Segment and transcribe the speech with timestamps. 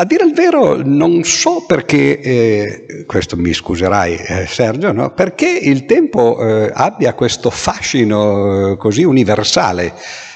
[0.00, 5.10] A dire il vero non so perché, eh, questo mi scuserai eh, Sergio, no?
[5.10, 9.92] perché il tempo eh, abbia questo fascino eh, così universale.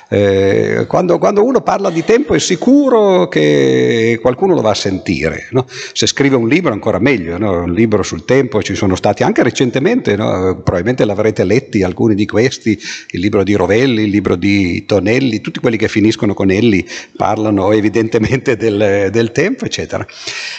[0.08, 5.48] Eh, quando, quando, uno parla di tempo è sicuro che qualcuno lo va a sentire.
[5.50, 5.66] No?
[5.68, 7.62] Se scrive un libro ancora meglio, no?
[7.62, 10.60] un libro sul tempo ci sono stati anche recentemente, no?
[10.62, 12.78] probabilmente l'avrete letti alcuni di questi,
[13.10, 16.86] il libro di Rovelli, il libro di Tonelli, tutti quelli che finiscono con Elli
[17.16, 20.06] parlano evidentemente del, del tempo, eccetera.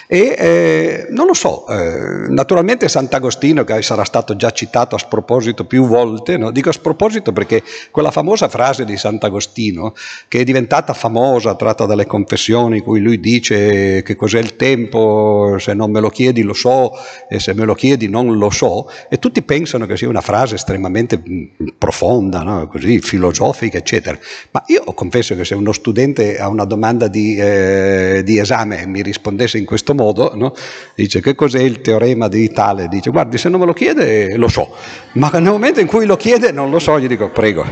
[0.07, 5.65] E eh, non lo so, eh, naturalmente Sant'Agostino, che sarà stato già citato a sproposito
[5.65, 9.93] più volte, dico a sproposito perché quella famosa frase di Sant'Agostino, Agostino,
[10.27, 15.57] che è diventata famosa, tratta dalle confessioni, in cui lui dice che cos'è il tempo,
[15.59, 16.91] se non me lo chiedi lo so
[17.29, 20.55] e se me lo chiedi non lo so, e tutti pensano che sia una frase
[20.55, 22.67] estremamente mm, profonda, no?
[22.67, 24.17] Così, filosofica, eccetera.
[24.51, 29.01] Ma io confesso che se uno studente a una domanda di, eh, di esame mi
[29.01, 30.53] rispondesse in questo modo, no?
[30.95, 34.47] dice che cos'è il teorema di tale, dice guardi se non me lo chiede lo
[34.47, 34.75] so,
[35.13, 37.65] ma nel momento in cui lo chiede non lo so, gli dico prego,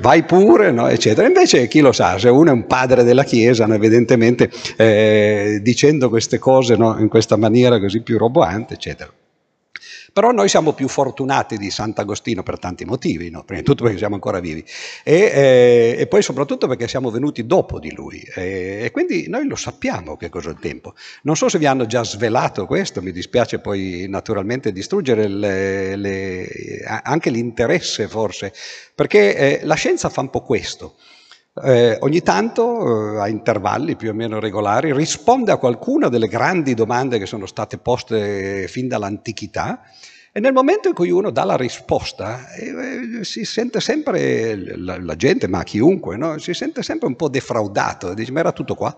[0.00, 0.88] vai pure, no?
[0.88, 1.26] eccetera.
[1.26, 3.74] Invece chi lo sa, se uno è un padre della Chiesa, no?
[3.74, 6.98] evidentemente eh, dicendo queste cose no?
[6.98, 9.10] in questa maniera così più roboante, eccetera.
[10.12, 13.44] Però noi siamo più fortunati di Sant'Agostino per tanti motivi, no?
[13.44, 14.64] prima di tutto perché siamo ancora vivi
[15.02, 19.46] e, eh, e poi soprattutto perché siamo venuti dopo di lui e, e, quindi noi
[19.46, 20.94] lo sappiamo che cosa è il tempo.
[21.22, 26.48] Non so se vi hanno già svelato questo, mi dispiace poi naturalmente distruggere le, le,
[27.02, 28.52] anche l'interesse forse,
[28.94, 30.96] perché eh, la scienza fa un po' questo.
[31.52, 36.74] Eh, ogni tanto, eh, a intervalli più o meno regolari, risponde a qualcuna delle grandi
[36.74, 39.82] domande che sono state poste fin dall'antichità
[40.32, 45.00] e nel momento in cui uno dà la risposta eh, eh si sente sempre, la,
[45.00, 46.38] la gente, ma chiunque, no?
[46.38, 48.96] si sente sempre un po' defraudato, dice ma era tutto qua?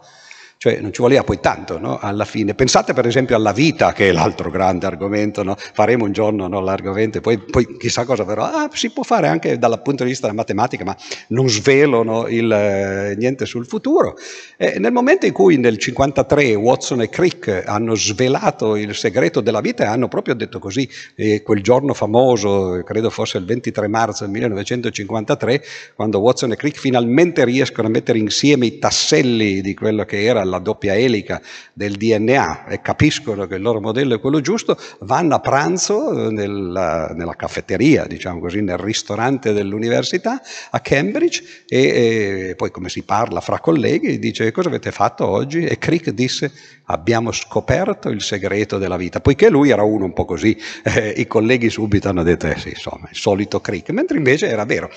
[0.62, 1.98] Cioè non ci voleva poi tanto no?
[1.98, 2.55] alla fine.
[2.55, 5.56] Pensate per esempio alla vita, che è l'altro grande argomento, no?
[5.58, 8.52] faremo un giorno no, l'argomento, poi, poi, chissà cosa verrà.
[8.52, 10.97] Ah, si può fare anche dal punto di vista della matematica, ma
[11.31, 14.14] non svelo il, eh, niente sul futuro.
[14.56, 19.60] E nel momento in cui nel 1953 Watson e Crick hanno svelato il segreto della
[19.60, 24.28] vita e hanno proprio detto così, eh, quel giorno famoso, credo fosse il 23 marzo
[24.28, 25.64] 1953,
[25.97, 30.50] quando Watson e Crick finalmente riescono a mettere insieme i tasselli di quello che era
[30.52, 31.40] la doppia elica
[31.72, 37.12] del DNA e capiscono che il loro modello è quello giusto, vanno a pranzo nella,
[37.14, 40.40] nella caffetteria, diciamo così, nel ristorante dell'università
[40.70, 45.64] a Cambridge e, e, poi come si parla fra colleghi dice cosa avete fatto oggi?
[45.64, 46.52] E Crick disse
[46.86, 51.26] abbiamo scoperto il segreto della vita, poiché lui era uno un po' così, eh, i
[51.26, 54.90] colleghi subito hanno detto eh sì, insomma, il solito Crick, mentre invece era vero.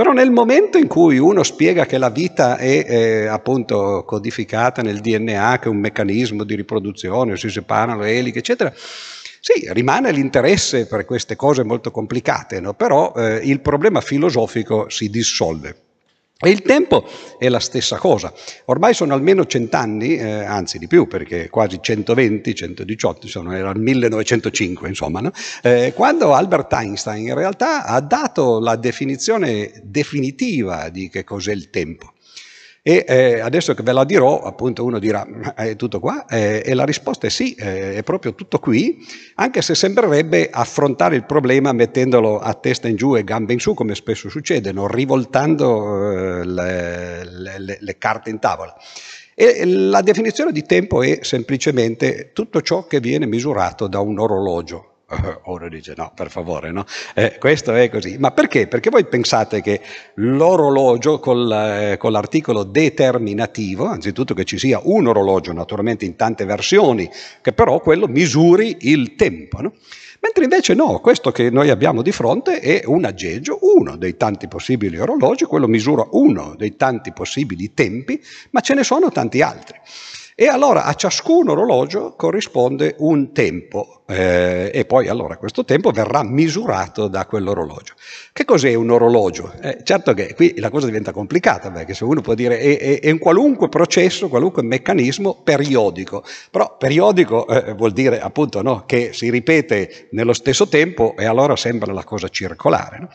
[0.00, 5.00] Però nel momento in cui uno spiega che la vita è eh, appunto codificata nel
[5.00, 10.86] DNA, che è un meccanismo di riproduzione, si separano le eliche, eccetera, sì, rimane l'interesse
[10.86, 12.72] per queste cose molto complicate, no?
[12.72, 15.89] però eh, il problema filosofico si dissolve.
[16.42, 17.06] E il tempo
[17.36, 18.32] è la stessa cosa.
[18.66, 23.78] Ormai sono almeno cent'anni, eh, anzi di più, perché quasi 120, 118, sono, era il
[23.78, 25.32] 1905, insomma, no?
[25.62, 31.68] eh, quando Albert Einstein in realtà ha dato la definizione definitiva di che cos'è il
[31.68, 32.14] tempo.
[32.82, 36.24] E eh, adesso che ve la dirò, appunto uno dirà, è tutto qua?
[36.26, 41.14] Eh, e la risposta è sì, eh, è proprio tutto qui, anche se sembrerebbe affrontare
[41.14, 44.86] il problema mettendolo a testa in giù e gambe in su, come spesso succede, no?
[44.86, 47.24] rivoltando eh, le,
[47.58, 48.74] le, le carte in tavola.
[49.34, 54.89] E la definizione di tempo è semplicemente tutto ciò che viene misurato da un orologio.
[55.46, 56.84] Uno dice no, per favore, no?
[57.14, 58.16] Eh, questo è così.
[58.18, 58.66] Ma perché?
[58.66, 59.80] Perché voi pensate che
[60.14, 66.44] l'orologio col, eh, con l'articolo determinativo, anzitutto che ci sia un orologio, naturalmente in tante
[66.44, 67.10] versioni,
[67.40, 69.72] che però quello misuri il tempo, no?
[70.22, 74.48] Mentre invece no, questo che noi abbiamo di fronte è un aggeggio, uno dei tanti
[74.48, 79.78] possibili orologi, quello misura uno dei tanti possibili tempi, ma ce ne sono tanti altri.
[80.42, 86.22] E allora a ciascun orologio corrisponde un tempo eh, e poi allora questo tempo verrà
[86.22, 87.92] misurato da quell'orologio.
[88.32, 89.52] Che cos'è un orologio?
[89.60, 93.00] Eh, certo che qui la cosa diventa complicata perché se uno può dire è, è,
[93.00, 99.10] è un qualunque processo, qualunque meccanismo periodico, però periodico eh, vuol dire appunto no, che
[99.12, 102.98] si ripete nello stesso tempo e allora sembra la cosa circolare.
[102.98, 103.08] No?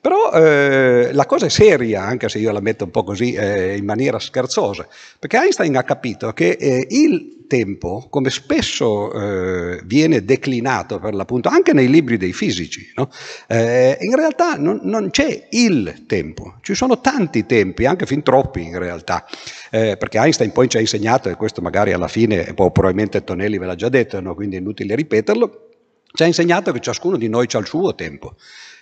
[0.00, 3.76] Però eh, la cosa è seria, anche se io la metto un po' così eh,
[3.76, 4.86] in maniera scherzosa,
[5.18, 11.48] perché Einstein ha capito che eh, il tempo, come spesso eh, viene declinato per l'appunto
[11.48, 13.10] anche nei libri dei fisici, no?
[13.48, 18.62] eh, in realtà non, non, c'è il tempo, ci sono tanti tempi, anche fin troppi
[18.62, 19.26] in realtà,
[19.70, 23.66] eh, perché Einstein poi ci ha insegnato, e questo magari alla fine, probabilmente Tonelli ve
[23.66, 24.34] l'ha già detto, no?
[24.34, 25.68] quindi è inutile ripeterlo,
[26.12, 28.36] ci ha insegnato che ciascuno di noi ha il suo tempo.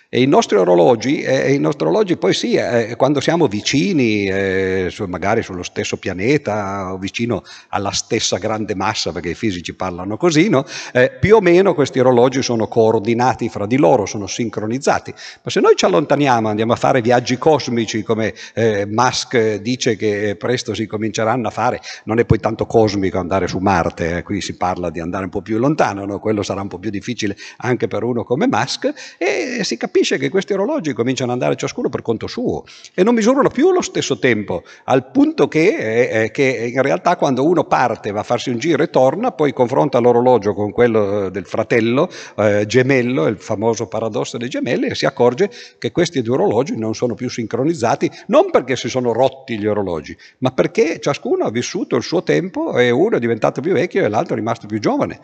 [0.09, 4.89] E i nostri orologi, eh, i nostri orologi poi sì, eh, quando siamo vicini, eh,
[5.05, 10.47] magari sullo stesso pianeta o vicino alla stessa grande massa, perché i fisici parlano così,
[10.47, 10.63] no?
[10.93, 15.13] Eh, più o meno questi orologi sono coordinati fra di loro, sono sincronizzati.
[15.43, 20.37] Ma se noi ci allontaniamo, andiamo a fare viaggi cosmici, come eh, Musk dice che
[20.39, 24.39] presto si cominceranno a fare, non è poi tanto cosmico andare su Marte, eh, qui
[24.39, 26.19] si parla di andare un po' più lontano, no?
[26.19, 30.19] quello sarà un po' più difficile anche per uno come Musk, e si capisce capisce
[30.19, 33.81] che questi orologi cominciano ad andare ciascuno per conto suo e non misurano più lo
[33.81, 38.23] stesso tempo, al punto che, eh, eh, che in realtà quando uno parte, va a
[38.23, 43.25] farsi un giro e torna, poi confronta l'orologio con quello eh, del fratello eh, gemello,
[43.25, 45.49] il famoso paradosso dei gemelli, e si accorge
[45.79, 50.15] che questi due orologi non sono più sincronizzati, non perché si sono rotti gli orologi,
[50.39, 54.09] ma perché ciascuno ha vissuto il suo tempo e uno è diventato più vecchio e
[54.09, 55.19] l'altro è rimasto più giovane.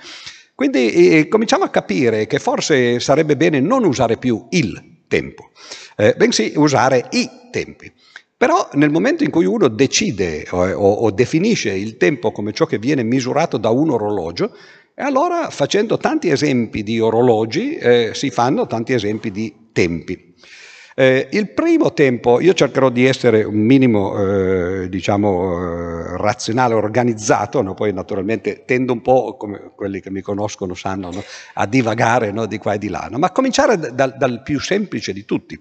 [0.56, 5.52] Quindi eh, cominciamo a capire che forse sarebbe bene non usare più il tempo,
[5.98, 7.92] eh, bensì usare i tempi.
[8.36, 12.78] Però nel momento in cui uno decide o, o, definisce il tempo come ciò che
[12.78, 14.54] viene misurato da un orologio,
[14.96, 20.33] allora facendo tanti esempi di orologi eh, si fanno tanti esempi di tempi.
[20.96, 24.16] Eh, il primo tempo, io cercherò di essere un minimo,
[24.84, 27.74] eh, diciamo, eh, razionale, organizzato, no?
[27.74, 31.24] poi naturalmente tendo un po', come quelli che mi conoscono sanno, no?
[31.56, 32.46] a divagare no?
[32.46, 35.60] di qua e di là, ma cominciare dal, dal più semplice di tutti.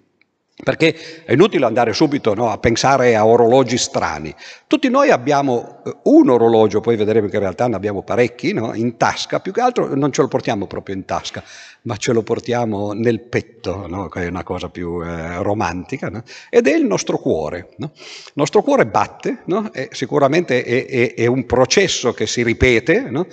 [0.55, 4.33] Perché è inutile andare subito no, a pensare a orologi strani.
[4.67, 8.75] Tutti noi abbiamo eh, un orologio, poi vedremo che in realtà ne abbiamo parecchi, no,
[8.75, 11.43] in tasca, più che altro non ce lo portiamo proprio in tasca,
[11.83, 14.09] ma ce lo portiamo nel petto, no?
[14.09, 16.23] che è una cosa più eh, romantica, no?
[16.49, 17.71] ed è il nostro cuore.
[17.79, 17.91] No?
[17.95, 19.43] Il nostro cuore batte,
[19.91, 23.27] sicuramente è, è, è, un processo che si ripete, non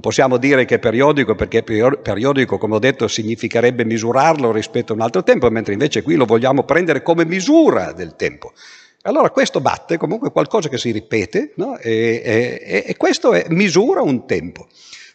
[0.00, 5.02] possiamo dire che è periodico perché periodico, come ho detto, significherebbe misurarlo rispetto a un
[5.02, 8.52] altro tempo, mentre invece qui lo vogliamo prendere come misura del tempo.
[9.06, 11.52] Allora questo batte comunque qualcosa che si ripete
[11.82, 14.66] e, e, e questo è, misura un tempo.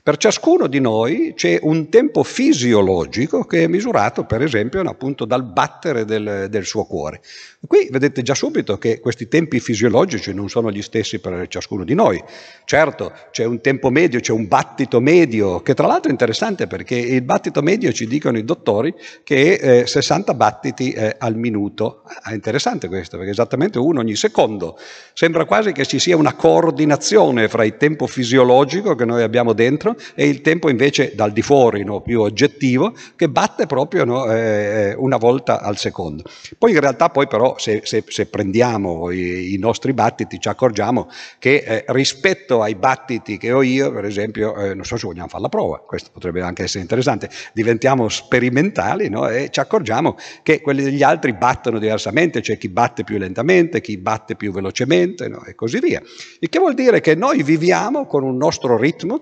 [0.09, 5.44] Per ciascuno di noi c'è un tempo fisiologico che è misurato, per esempio, appunto dal
[5.44, 7.21] battere del, del, suo cuore.
[7.67, 11.94] Qui vedete già subito che questi tempi fisiologici non sono gli stessi per ciascuno di
[11.94, 12.19] noi.
[12.65, 16.95] Certo, c'è un tempo medio, c'è un battito medio, che tra l'altro è interessante perché
[16.95, 18.91] il battito medio ci dicono i dottori
[19.23, 22.01] che è eh, 60 battiti eh, al minuto.
[22.06, 24.75] Ah, è interessante questo, perché esattamente uno ogni secondo.
[25.13, 29.97] Sembra quasi che ci sia una coordinazione fra il tempo fisiologico che noi abbiamo dentro
[30.16, 34.94] e il tempo invece dal di fuori, no, più oggettivo, che batte proprio no, eh,
[34.98, 36.24] una volta al secondo.
[36.57, 41.10] Poi in realtà poi però se, se, se prendiamo i, i, nostri battiti ci accorgiamo
[41.38, 45.28] che eh, rispetto ai battiti che ho io, per esempio, eh, non so se vogliamo
[45.28, 50.62] fare la prova, questo potrebbe anche essere interessante, diventiamo sperimentali no, e ci accorgiamo che
[50.62, 55.56] quelli degli altri battono diversamente, c'è chi batte più lentamente, chi batte più velocemente e
[55.56, 56.02] così via.
[56.40, 59.22] Il che vuol dire che noi viviamo con un nostro ritmo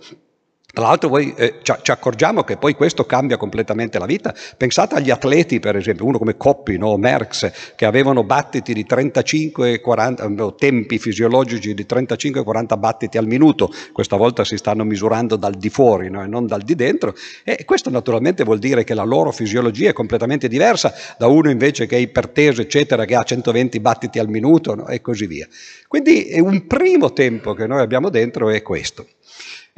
[0.77, 4.31] tra l'altro voi, eh, ci accorgiamo che poi questo cambia completamente la vita.
[4.55, 6.95] Pensate agli atleti, per esempio, uno come Coppi, no?
[6.97, 14.17] Merckx, che avevano battiti di 35-40, no, tempi fisiologici di 35-40 battiti al minuto, questa
[14.17, 16.21] volta si stanno misurando dal di fuori no?
[16.21, 19.93] e non dal di dentro, e questo naturalmente vuol dire che la loro fisiologia è
[19.93, 24.85] completamente diversa da uno invece che è iperteso, eccetera, che ha 120 battiti al minuto
[24.85, 25.47] e così via.
[25.87, 29.07] Quindi un primo tempo che noi abbiamo dentro è questo.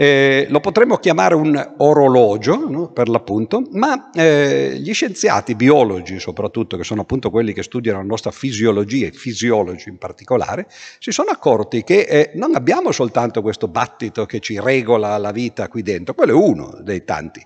[0.02, 6.78] Eh, lo potremmo chiamare un orologio, no, per l'appunto, ma eh, gli scienziati biologi, soprattutto,
[6.78, 10.68] che sono appunto quelli che studiano la nostra fisiologia e fisiologi in particolare,
[11.00, 15.68] si sono accorti che eh, non abbiamo soltanto questo battito che ci regola la vita
[15.68, 17.46] qui dentro, quello è uno dei tanti.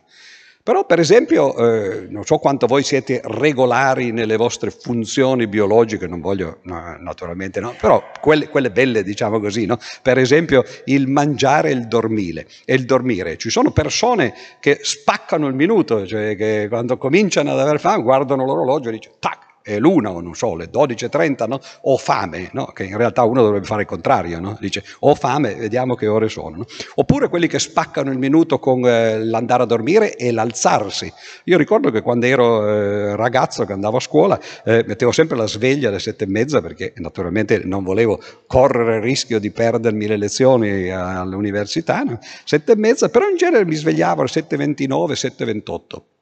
[0.63, 6.22] Però per esempio, eh, non so quanto voi siete regolari nelle vostre funzioni biologiche, non
[6.22, 9.77] voglio, no, naturalmente no, però quelle, quelle, belle diciamo così, no?
[10.01, 13.36] per esempio il mangiare e il dormire, e il dormire.
[13.36, 18.46] Ci sono persone che spaccano il minuto, cioè che quando cominciano ad aver fame guardano
[18.46, 21.60] l'orologio e dicono tac, è l'una o non so, le 12.30, no?
[21.82, 22.65] ho fame, no?
[22.65, 24.58] che in realtà uno dovrebbe fare il contrario, no?
[24.60, 26.65] dice ho fame, vediamo che ore sono.
[26.96, 31.12] Oppure quelli che spaccano il minuto con eh, l'andare a dormire e l'alzarsi.
[31.46, 35.48] Io ricordo che quando ero eh, ragazzo, che andavo a scuola, eh, mettevo sempre la
[35.48, 40.17] sveglia alle sette e mezza perché naturalmente non volevo correre il rischio di perdermi le
[40.17, 42.03] lezioni all'università,
[42.43, 46.12] sette e mezza, però in genere mi svegliavo alle 7.29, 7.28.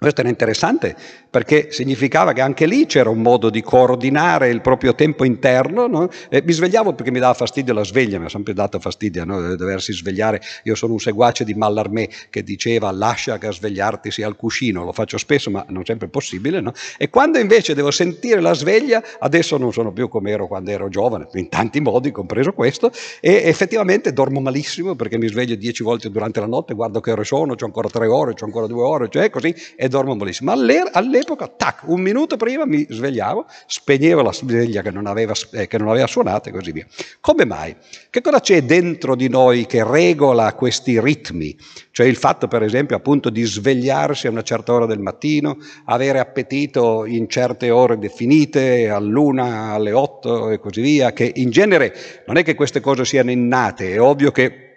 [0.00, 0.94] Questo era interessante
[1.28, 5.88] perché significava che anche lì c'era un modo di coordinare il proprio tempo interno.
[5.88, 6.08] No?
[6.30, 9.56] mi svegliavo perché mi dava fastidio la sveglia, mi ha sempre dato fastidio no?
[9.56, 10.40] doversi svegliare.
[10.64, 14.84] Io sono un seguace di Mallarmé che diceva lascia che a svegliarti sia al cuscino,
[14.84, 16.60] lo faccio spesso ma non sempre possibile.
[16.60, 16.72] No?
[16.96, 20.88] E quando invece devo sentire la sveglia, adesso non sono più come ero quando ero
[20.88, 26.08] giovane, in tanti modi, compreso questo, e effettivamente dormo malissimo perché mi sveglio dieci volte
[26.08, 29.08] durante la notte, guardo che ore sono, ho ancora tre ore, ho ancora due ore,
[29.10, 30.54] cioè così, e dormo malissimo.
[30.54, 30.60] Ma
[30.92, 36.06] all'epoca, tac, un minuto prima mi svegliavo, spegnevo la sveglia che non, aveva, eh, aveva
[36.06, 36.86] suonato e così via.
[37.20, 37.74] Come mai?
[38.10, 41.56] Che cosa c'è dentro di noi che regola questi ritmi?
[41.90, 46.20] Cioè il fatto, per esempio, appunto di svegliarsi a una certa ora del mattino, avere
[46.20, 52.36] appetito in certe ore definite, all'una, alle otto e così via, che in genere non
[52.36, 54.67] è che queste cose siano innate, è ovvio che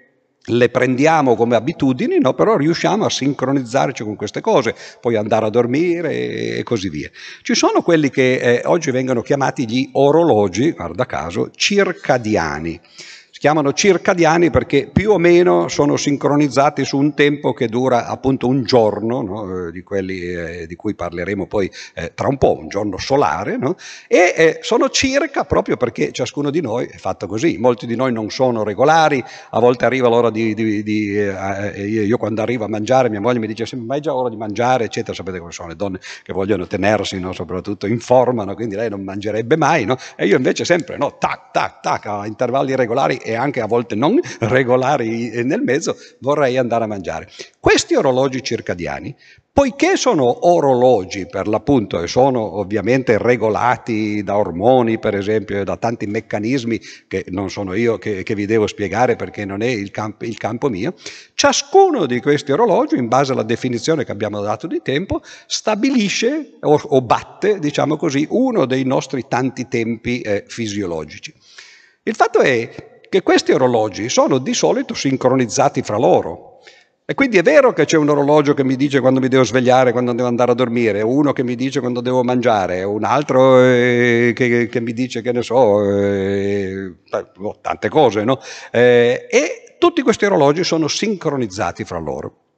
[0.45, 2.33] le prendiamo come abitudini, no?
[2.33, 7.10] però riusciamo a sincronizzarci con queste cose, poi andare a dormire e così via.
[7.41, 12.79] Ci sono quelli che eh, oggi vengono chiamati gli orologi, guarda caso, circadiani
[13.41, 18.63] chiamano circadiani perché più o meno sono sincronizzati su un tempo che dura appunto un
[18.63, 19.65] giorno, no?
[19.65, 23.57] Eh, di quelli eh, di cui parleremo poi eh, tra un po', un giorno solare,
[23.57, 23.77] no?
[24.07, 27.57] e eh, sono circa proprio perché ciascuno di noi è fatto così.
[27.57, 30.53] Molti di noi non sono regolari, a volte arriva l'ora di...
[30.53, 34.00] di, di eh, io quando arrivo a mangiare mia moglie mi dice sempre ma è
[34.01, 35.15] già ora di mangiare, eccetera.
[35.15, 37.33] Sapete come sono le donne che vogliono tenersi no?
[37.33, 41.79] soprattutto in forma, quindi lei non mangerebbe mai, e io invece sempre no, tac, tac,
[41.79, 46.88] tac, a intervalli regolari e anche a volte non regolari nel mezzo, vorrei andare a
[46.88, 47.29] mangiare.
[47.59, 49.15] Questi orologi circadiani,
[49.53, 55.75] poiché sono orologi per l'appunto e sono ovviamente regolati da ormoni per esempio e da
[55.75, 59.91] tanti meccanismi che non sono io che, che vi devo spiegare perché non è il,
[59.91, 60.93] camp- il campo mio,
[61.33, 66.81] ciascuno di questi orologi in base alla definizione che abbiamo dato di tempo stabilisce o,
[66.81, 71.33] o batte diciamo così uno dei nostri tanti tempi eh, fisiologici.
[72.03, 76.61] Il fatto è che questi orologi sono di solito sincronizzati fra loro.
[77.03, 79.91] E quindi è vero che c'è un orologio che mi dice quando mi devo svegliare,
[79.91, 84.31] quando devo andare a dormire, uno che mi dice quando devo mangiare, un altro eh,
[84.33, 86.93] che, che, mi dice che ne so, eh,
[87.35, 88.39] boh, tante cose, no?
[88.71, 92.50] Eh, e tutti questi orologi sono sincronizzati fra loro.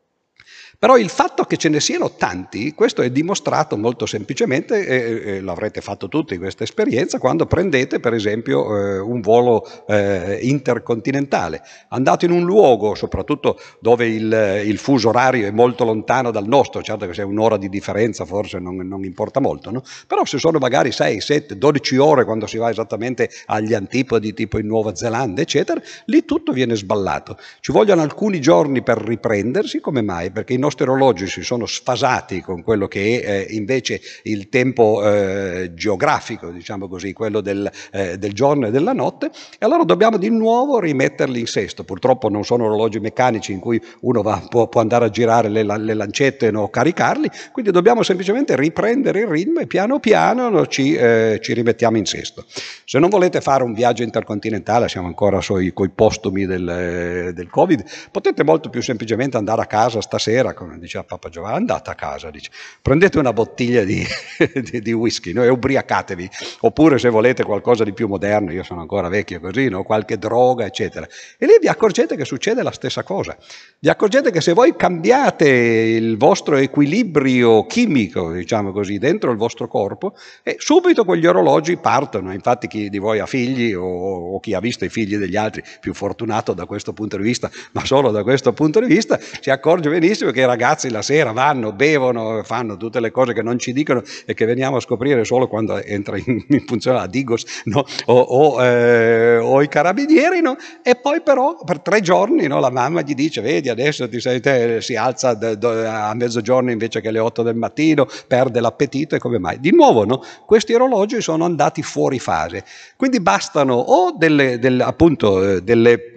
[0.84, 5.40] Però il fatto che ce ne siano tanti, questo è dimostrato molto semplicemente, e, e
[5.40, 11.62] l'avrete fatto tutti questa esperienza, quando prendete per esempio eh, un volo eh, intercontinentale.
[11.88, 16.82] Andate in un luogo, soprattutto dove il, il, fuso orario è molto lontano dal nostro,
[16.82, 19.84] certo che se è un'ora di differenza forse non, non importa molto, no?
[20.06, 24.60] però se sono magari 6, 7, 12 ore quando si va esattamente agli antipodi tipo
[24.60, 27.38] in Nuova Zelanda, eccetera, lì tutto viene sballato.
[27.62, 30.30] Ci vogliono alcuni giorni per riprendersi, come mai?
[30.30, 34.50] Perché i nostri nostri orologi si sono sfasati con quello che è eh, invece il
[34.50, 39.84] tempo eh, geografico, diciamo così, quello del, eh, del, giorno e della notte, e allora
[39.84, 41.84] dobbiamo di nuovo rimetterli in sesto.
[41.84, 45.64] Purtroppo non sono orologi meccanici in cui uno va, può, può, andare a girare le,
[45.64, 50.96] le lancette o no, caricarli, quindi dobbiamo semplicemente riprendere il ritmo e piano piano ci,
[50.96, 52.46] eh, ci, rimettiamo in sesto.
[52.86, 57.50] Se non volete fare un viaggio intercontinentale, siamo ancora sui, coi postumi del, eh, del
[57.50, 61.96] Covid, potete molto più semplicemente andare a casa stasera come diceva Papa Giovanni, andate a
[61.96, 62.50] casa, dice,
[62.82, 64.04] prendete una bottiglia di,
[64.72, 65.44] di, di whisky no?
[65.44, 66.30] e ubriacatevi,
[66.62, 69.84] oppure se volete qualcosa di più moderno, io sono ancora vecchio così, no?
[69.84, 71.08] qualche droga, eccetera.
[71.38, 73.38] E lì vi accorgete che succede la stessa cosa.
[73.80, 79.68] Vi accorgete che se voi cambiate il vostro equilibrio chimico, diciamo così, dentro il vostro
[79.68, 82.34] corpo, eh, subito quegli orologi partono.
[82.34, 85.64] Infatti chi di voi ha figli o, o chi ha visto i figli degli altri,
[85.80, 89.50] più fortunato da questo punto di vista, ma solo da questo punto di vista, si
[89.50, 93.58] accorge benissimo che i ragazzi la sera vanno, bevono, fanno tutte le cose che non
[93.58, 97.46] ci dicono e che veniamo a scoprire solo quando entra in, in funzione la Digos
[97.66, 97.86] no?
[98.06, 100.56] o, o, eh, o, i carabinieri, no?
[100.84, 104.40] e poi però per tre giorni no, la mamma gli dice, vedi adesso ti sei,
[104.40, 109.16] te, si alza d- d- a mezzogiorno invece che alle 8 del mattino, perde l'appetito
[109.16, 109.60] e come mai?
[109.60, 110.24] Di nuovo no?
[110.46, 112.64] questi orologi sono andati fuori fase,
[112.96, 116.14] quindi bastano o delle, delle appunto, eh, delle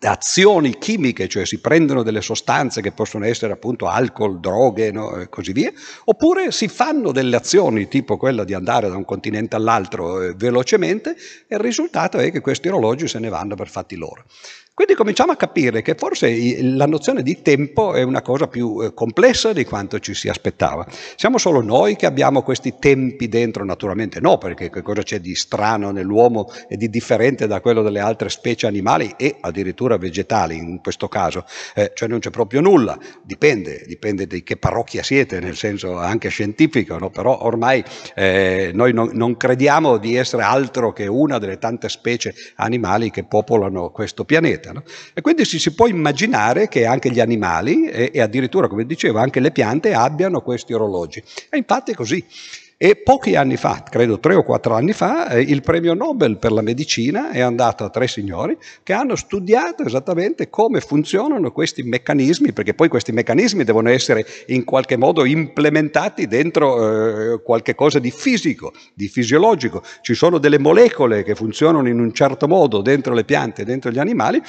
[0.00, 5.16] azioni chimiche, cioè si prendono delle sostanze che possono essere appunto alcol, droghe no?
[5.16, 5.72] e così via,
[6.04, 11.16] oppure si fanno delle azioni tipo quella di andare da un continente all'altro eh, velocemente
[11.46, 14.24] e il risultato è che questi orologi se ne vanno per fatti loro.
[14.78, 18.94] Quindi cominciamo a capire che forse la nozione di tempo è una cosa più eh,
[18.94, 20.86] complessa di quanto ci si aspettava.
[21.16, 23.64] Siamo solo noi che abbiamo questi tempi dentro?
[23.64, 27.98] Naturalmente no, perché che cosa c'è di strano nell'uomo e di differente da quello delle
[27.98, 31.44] altre specie animali e addirittura vegetali in questo caso?
[31.74, 36.28] Eh, cioè non c'è proprio nulla, dipende, dipende di che parrocchia siete, nel senso anche
[36.28, 37.10] scientifico, no?
[37.10, 37.82] però ormai
[38.14, 43.24] eh, noi non, non crediamo di essere altro che una delle tante specie animali che
[43.24, 44.72] popolano questo pianeta vita.
[44.72, 44.82] No?
[45.14, 49.18] E quindi si, si, può immaginare che anche gli animali e, e addirittura, come dicevo,
[49.18, 51.22] anche le piante abbiano questi orologi.
[51.48, 52.24] E infatti è così.
[52.80, 56.52] E pochi anni fa, credo tre o quattro anni fa, eh, il premio Nobel per
[56.52, 62.52] la medicina è andato a tre signori che hanno studiato esattamente come funzionano questi meccanismi,
[62.52, 68.12] perché poi questi meccanismi devono essere in qualche modo implementati dentro eh, qualche cosa di
[68.12, 69.82] fisico, di fisiologico.
[70.00, 73.98] Ci sono delle molecole che funzionano in un certo modo dentro le piante, dentro gli
[73.98, 74.40] animali,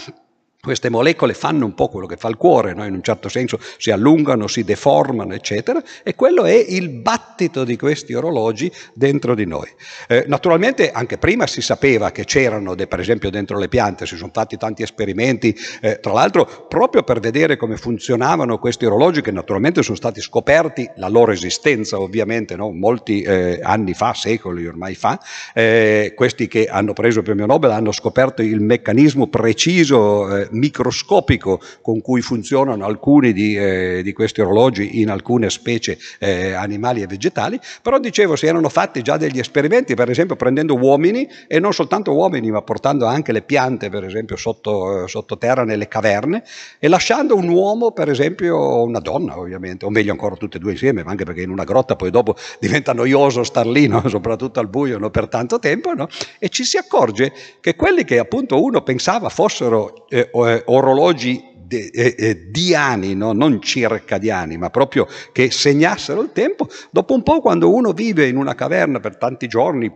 [0.61, 2.85] queste molecole fanno un po' quello che fa il cuore, no?
[2.85, 7.77] in un certo senso si allungano, si deformano, eccetera, e quello è il battito di
[7.77, 9.69] questi orologi dentro di noi.
[10.09, 14.31] Eh, naturalmente anche prima si sapeva che c'erano, per esempio dentro le piante, si sono
[14.33, 19.81] fatti tanti esperimenti, eh, tra l'altro proprio per vedere come funzionavano questi orologi che naturalmente
[19.81, 22.71] sono stati scoperti, la loro esistenza ovviamente, no?
[22.71, 25.17] molti eh, anni fa, secoli ormai fa,
[25.53, 31.59] eh, questi che hanno preso il premio Nobel hanno scoperto il meccanismo preciso eh, microscopico
[31.81, 37.07] con cui funzionano alcuni di, eh, di questi orologi in alcune specie eh, animali e
[37.07, 41.73] vegetali, però dicevo si erano fatti già degli esperimenti, per esempio prendendo uomini e non
[41.73, 46.43] soltanto uomini, ma portando anche le piante, per esempio sotto, sottoterra nelle caverne
[46.79, 50.71] e lasciando un uomo, per esempio una donna ovviamente, o meglio ancora tutte e due
[50.71, 54.07] insieme, anche perché in una grotta poi dopo diventa noioso star lì, no?
[54.09, 55.09] soprattutto al buio no?
[55.09, 56.07] per tanto tempo, no?
[56.37, 61.89] e ci si accorge che quelli che appunto uno pensava fossero eh, eh, orologi de,
[61.93, 63.31] eh, eh, diani, no?
[63.31, 68.37] non circadiani, ma proprio che segnassero il tempo, dopo un po' quando uno vive in
[68.37, 69.91] una caverna per tanti giorni,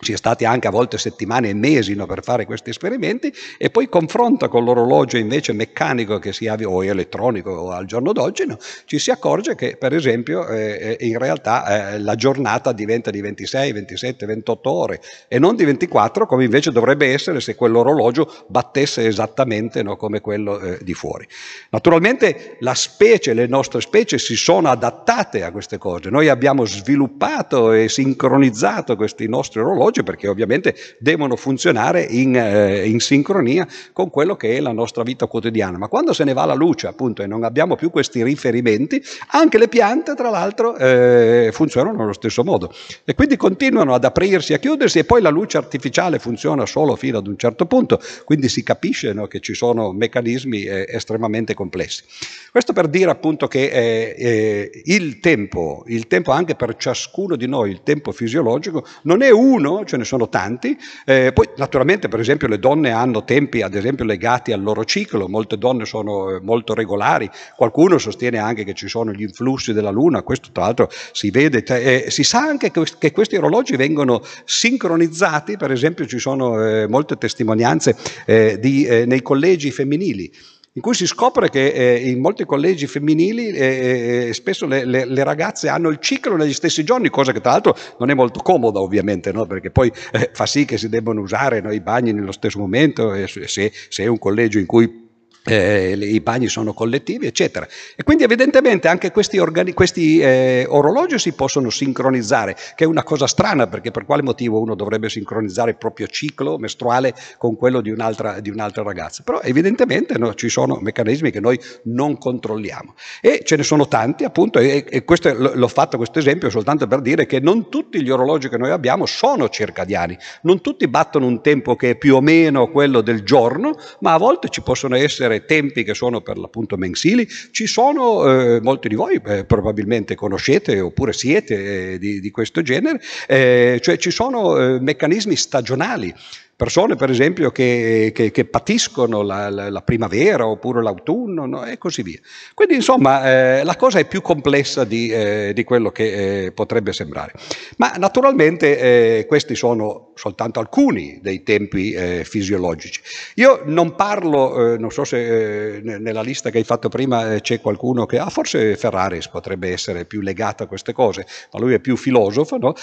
[0.00, 3.68] si è stati anche a volte settimane e mesi no, per fare questi esperimenti e
[3.70, 8.58] poi confronta con l'orologio invece meccanico che si ha, o elettronico al giorno d'oggi, no,
[8.84, 13.20] ci si accorge che per esempio eh, eh, in realtà eh, la giornata diventa di
[13.20, 19.04] 26, 27, 28 ore e non di 24 come invece dovrebbe essere se quell'orologio battesse
[19.04, 21.26] esattamente no, come quello eh, di fuori.
[21.70, 27.72] Naturalmente la specie, le nostre specie si sono adattate a queste cose, noi abbiamo sviluppato
[27.72, 34.10] e sincronizzato questi nostri orologi orologi perché ovviamente devono funzionare in, eh, in, sincronia con
[34.10, 35.78] quello che è la nostra vita quotidiana.
[35.78, 39.58] Ma quando se ne va la luce appunto e non abbiamo più questi riferimenti, anche
[39.58, 42.72] le piante tra l'altro eh, funzionano allo stesso modo
[43.04, 47.18] e quindi continuano ad aprirsi, a chiudersi e poi la luce artificiale funziona solo fino
[47.18, 52.04] ad un certo punto, quindi si capisce no, che ci sono meccanismi eh, estremamente complessi.
[52.50, 57.46] Questo per dire appunto che eh, eh, il tempo, il tempo anche per ciascuno di
[57.46, 60.76] noi, il tempo fisiologico, non è uno ce ne sono tanti.
[61.04, 65.28] Eh, poi naturalmente per esempio le donne hanno tempi ad esempio legati al loro ciclo,
[65.28, 69.90] molte donne sono eh, molto regolari, qualcuno sostiene anche che ci sono gli influssi della
[69.90, 75.56] luna, questo tra l'altro si vede, eh, si sa anche che, questi orologi vengono sincronizzati,
[75.56, 80.30] per esempio ci sono eh, molte testimonianze eh, di, eh, nei collegi femminili
[80.78, 85.06] in cui si scopre che eh, in molti collegi femminili eh, eh, spesso le, le,
[85.06, 88.38] le, ragazze hanno il ciclo negli stessi giorni, cosa che tra l'altro non è molto
[88.40, 89.44] comoda ovviamente, no?
[89.44, 93.12] perché poi eh, fa sì che si debbano usare no, i bagni nello stesso momento,
[93.26, 95.07] se, se è un collegio in cui
[95.48, 97.66] eh, i bagni sono collettivi, eccetera.
[97.96, 103.02] E quindi evidentemente anche questi, organi- questi eh, orologi si possono sincronizzare, che è una
[103.02, 107.80] cosa strana perché per quale motivo uno dovrebbe sincronizzare il proprio ciclo mestruale con quello
[107.80, 109.22] di un'altra, di un'altra ragazza?
[109.24, 114.24] Però evidentemente no, ci sono meccanismi che noi non controlliamo e ce ne sono tanti
[114.24, 118.10] appunto e, e questo, l'ho fatto questo esempio soltanto per dire che non tutti gli
[118.10, 122.20] orologi che noi abbiamo sono circadiani, non tutti battono un tempo che è più o
[122.20, 126.76] meno quello del giorno, ma a volte ci possono essere tempi che sono per l'appunto
[126.76, 132.30] mensili, ci sono, eh, molti di voi eh, probabilmente conoscete oppure siete eh, di, di,
[132.30, 136.14] questo genere, eh, cioè ci sono eh, meccanismi stagionali
[136.58, 141.64] persone per esempio che, che, che patiscono la, la, la, primavera oppure l'autunno no?
[141.64, 142.18] e così via.
[142.52, 146.92] Quindi insomma eh, la cosa è più complessa di, eh, di quello che eh, potrebbe
[146.92, 147.34] sembrare.
[147.76, 148.76] Ma naturalmente
[149.18, 153.00] eh, questi sono soltanto alcuni dei tempi eh, fisiologici.
[153.36, 158.04] Io non parlo, eh, non so se nella lista che hai fatto prima c'è qualcuno
[158.04, 161.96] che, ah forse Ferraris potrebbe essere più legato a queste cose, ma lui è più
[161.96, 162.74] filosofo, no?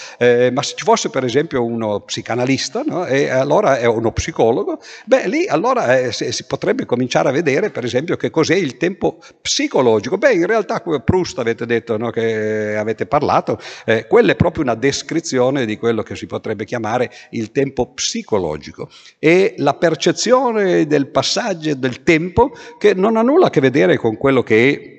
[0.52, 3.04] ma se ci fosse per esempio uno psicanalista no?
[3.04, 7.84] e allora è uno psicologo, beh lì allora eh, si potrebbe cominciare a vedere per
[7.84, 10.18] esempio che cos'è il tempo psicologico.
[10.18, 14.74] Beh in realtà Proust avete detto no, che avete parlato, eh, quella è proprio una
[14.74, 21.74] descrizione di quello che si potrebbe chiamare il tempo psicologico e la percezione del passaggio
[21.74, 24.95] del tempo che non ha nulla a che vedere con quello che è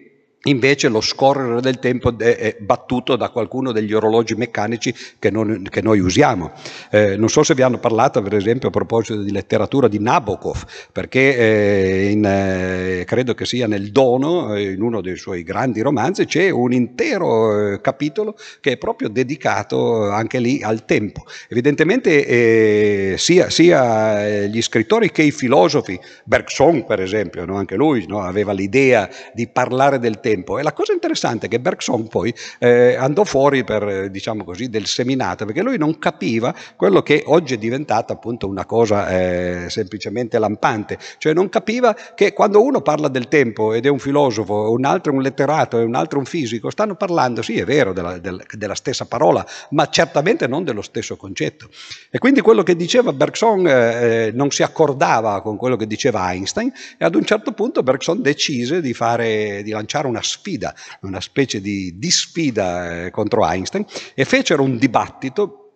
[0.48, 5.82] Invece lo scorrere del tempo è battuto da qualcuno degli orologi meccanici che, non, che
[5.82, 6.52] noi usiamo.
[6.90, 10.64] Eh, non so se vi hanno parlato, per esempio, a proposito di letteratura di Nabokov,
[10.92, 15.82] perché eh, in, eh, credo che sia nel Dono, eh, in uno dei suoi grandi
[15.82, 21.26] romanzi, c'è un intero eh, capitolo che è proprio dedicato anche lì al tempo.
[21.50, 27.58] Evidentemente eh, sia, sia, gli scrittori che i filosofi, Bergson per esempio, no?
[27.58, 28.22] anche lui no?
[28.22, 30.60] aveva l'idea di parlare del tempo, tempo.
[30.60, 34.86] E la cosa interessante è che Bergson poi eh, andò fuori per, diciamo così, del
[34.86, 40.38] seminato, perché lui non capiva quello che oggi è diventata appunto una cosa eh, semplicemente
[40.38, 44.86] lampante, cioè non capiva che quando uno parla del tempo ed è un filosofo, un
[44.86, 48.18] altro è un letterato e un altro un fisico, stanno parlando, sì è vero, della,
[48.18, 51.70] della stessa parola, ma certamente non dello stesso concetto.
[52.10, 56.72] E quindi quello che diceva Bergson eh, non si accordava con quello che diceva Einstein
[56.98, 61.62] e ad un certo punto Bergson decise di, fare, di lanciare una sfida, una specie
[61.62, 65.67] di, di sfida eh, contro Einstein e fecero un dibattito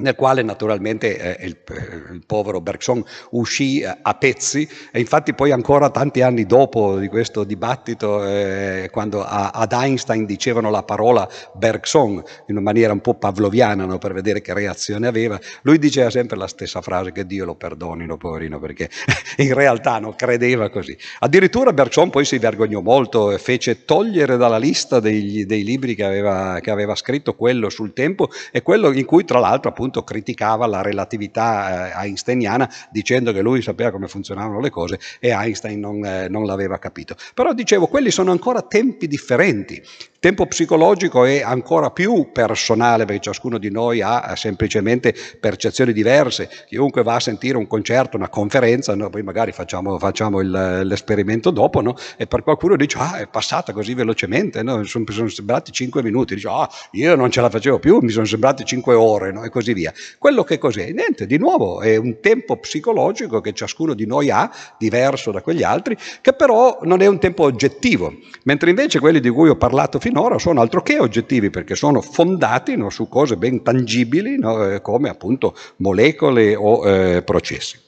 [0.00, 5.34] nel quale naturalmente eh, il, eh, il, povero Bergson uscì eh, a pezzi e infatti
[5.34, 10.84] poi ancora tanti anni dopo di questo dibattito, eh, quando a, ad Einstein dicevano la
[10.84, 12.22] parola Bergson in
[12.56, 16.46] una maniera un po' pavloviana no, per vedere che reazione aveva, lui diceva sempre la
[16.46, 18.88] stessa frase che Dio lo perdonino, poverino, perché
[19.38, 20.96] in realtà non credeva così.
[21.20, 26.04] Addirittura Bergson poi si vergognò molto e fece togliere dalla lista dei, dei libri che
[26.04, 30.04] aveva, che aveva scritto quello sul tempo e quello in cui tra l'altro appunto appunto
[30.04, 35.80] criticava la relatività eh, einsteiniana dicendo che lui sapeva come funzionavano le cose e Einstein
[35.80, 37.16] non, eh, non l'aveva capito.
[37.34, 39.82] Però dicevo, quelli sono ancora tempi differenti.
[40.20, 46.50] Tempo psicologico è ancora più personale perché ciascuno di noi ha semplicemente percezioni diverse.
[46.66, 49.10] Chiunque va a sentire un concerto, una conferenza, no?
[49.10, 51.94] poi magari facciamo, facciamo il, l'esperimento dopo, no?
[52.16, 54.82] e per qualcuno dice ah è passata così velocemente, no?
[54.82, 58.26] sono, sono, sembrati cinque minuti, dice ah io non ce la facevo più, mi sono
[58.26, 59.92] sembrati cinque ore e così via.
[60.18, 60.90] Quello che cos'è?
[60.90, 65.62] Niente, di nuovo è un tempo psicologico che ciascuno di noi ha, diverso da quegli
[65.62, 70.00] altri, che però non è un tempo oggettivo, mentre invece quelli di cui ho parlato
[70.08, 74.80] finora sono altro che oggettivi perché sono fondati no, su cose ben tangibili no, eh,
[74.80, 77.78] come appunto molecole o eh, processi.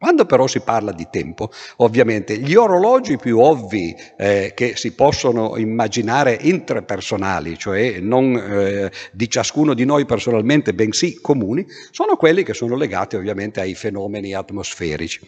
[0.00, 5.56] Quando però si parla di tempo, ovviamente gli orologi più ovvi eh, che si possono
[5.56, 12.54] immaginare interpersonali, cioè non eh, di ciascuno di noi personalmente, bensì comuni, sono quelli che
[12.54, 15.18] sono legati ovviamente ai fenomeni atmosferici.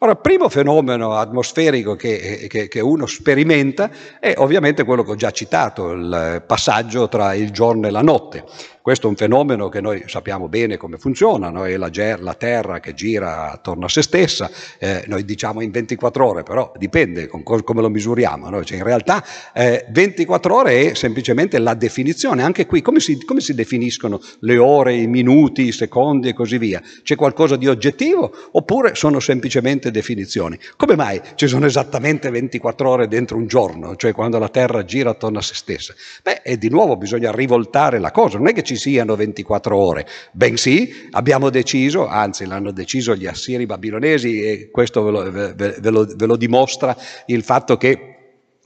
[0.00, 5.16] Ora, il primo fenomeno atmosferico che, che, che uno sperimenta è ovviamente quello che ho
[5.16, 8.44] già citato, il passaggio tra il giorno e la notte.
[8.88, 11.66] Questo è un fenomeno che noi sappiamo bene come funziona, no?
[11.66, 16.26] è la, la, Terra che gira attorno a se stessa, eh, noi diciamo in 24
[16.26, 18.48] ore, però dipende co- come lo misuriamo.
[18.48, 18.64] No?
[18.64, 19.22] Cioè in realtà
[19.52, 24.56] eh, 24 ore è semplicemente la definizione, anche qui come si, come si definiscono le
[24.56, 26.80] ore, i minuti, i secondi e così via?
[27.02, 30.58] C'è qualcosa di oggettivo oppure sono semplicemente definizioni?
[30.78, 35.10] Come mai ci sono esattamente 24 ore dentro un giorno, cioè quando la Terra gira
[35.10, 35.92] attorno a se stessa?
[36.22, 40.06] Beh, e di nuovo bisogna rivoltare la cosa, non è che ci siano 24 ore,
[40.32, 45.90] bensì abbiamo deciso, anzi l'hanno deciso gli assiri babilonesi e questo ve lo, ve, ve
[45.90, 48.08] lo, ve lo dimostra il fatto che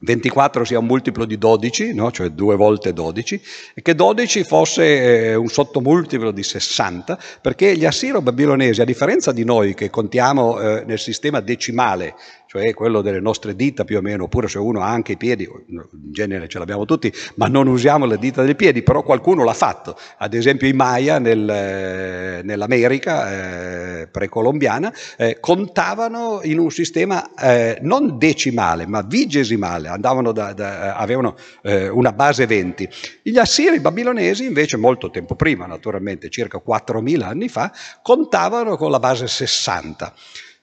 [0.03, 2.11] 24 sia un multiplo di 12, no?
[2.11, 3.41] cioè due volte 12,
[3.75, 9.45] e che 12 fosse eh, un sottomultiplo di 60, perché gli assiro-babilonesi, a differenza di
[9.45, 12.15] noi che contiamo eh, nel sistema decimale,
[12.53, 15.49] cioè quello delle nostre dita più o meno, oppure se uno ha anche i piedi,
[15.69, 19.55] in genere ce l'abbiamo tutti, ma non usiamo le dita dei piedi, però qualcuno l'ha
[19.55, 19.97] fatto.
[20.19, 27.79] Ad esempio i Maya nel, eh, nell'America eh, precolombiana eh, contavano in un sistema eh,
[27.81, 32.87] non decimale, ma vigesimale, da, da, avevano eh, una base 20.
[33.23, 38.99] Gli assiri babilonesi invece molto tempo prima, naturalmente circa 4.000 anni fa, contavano con la
[38.99, 40.13] base 60.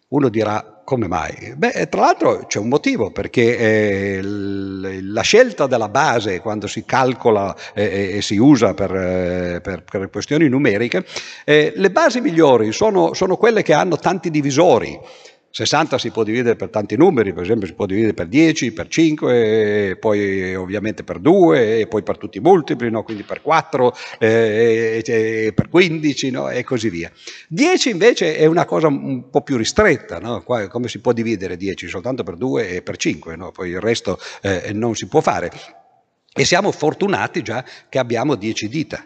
[0.10, 1.54] Uno dirà come mai?
[1.56, 7.56] Beh, tra l'altro c'è un motivo, perché eh, la scelta della base quando si calcola
[7.76, 11.06] eh, e si usa per, eh, per, per questioni numeriche,
[11.46, 15.00] eh, le basi migliori sono, sono quelle che hanno tanti divisori.
[15.52, 18.88] 60 si può dividere per tanti numeri, per esempio si può dividere per 10, per
[18.88, 23.04] 5, poi ovviamente per 2, e poi per tutti i multipli, no?
[23.04, 26.50] quindi per 4, eh, eh, per 15 no?
[26.50, 27.12] e così via.
[27.48, 30.44] 10 invece è una cosa un po' più ristretta, no?
[30.44, 31.88] come si può dividere 10?
[31.88, 35.52] Soltanto per 2 e per 5, poi il resto eh, non si può fare.
[36.32, 39.04] E siamo fortunati già che abbiamo 10 dita.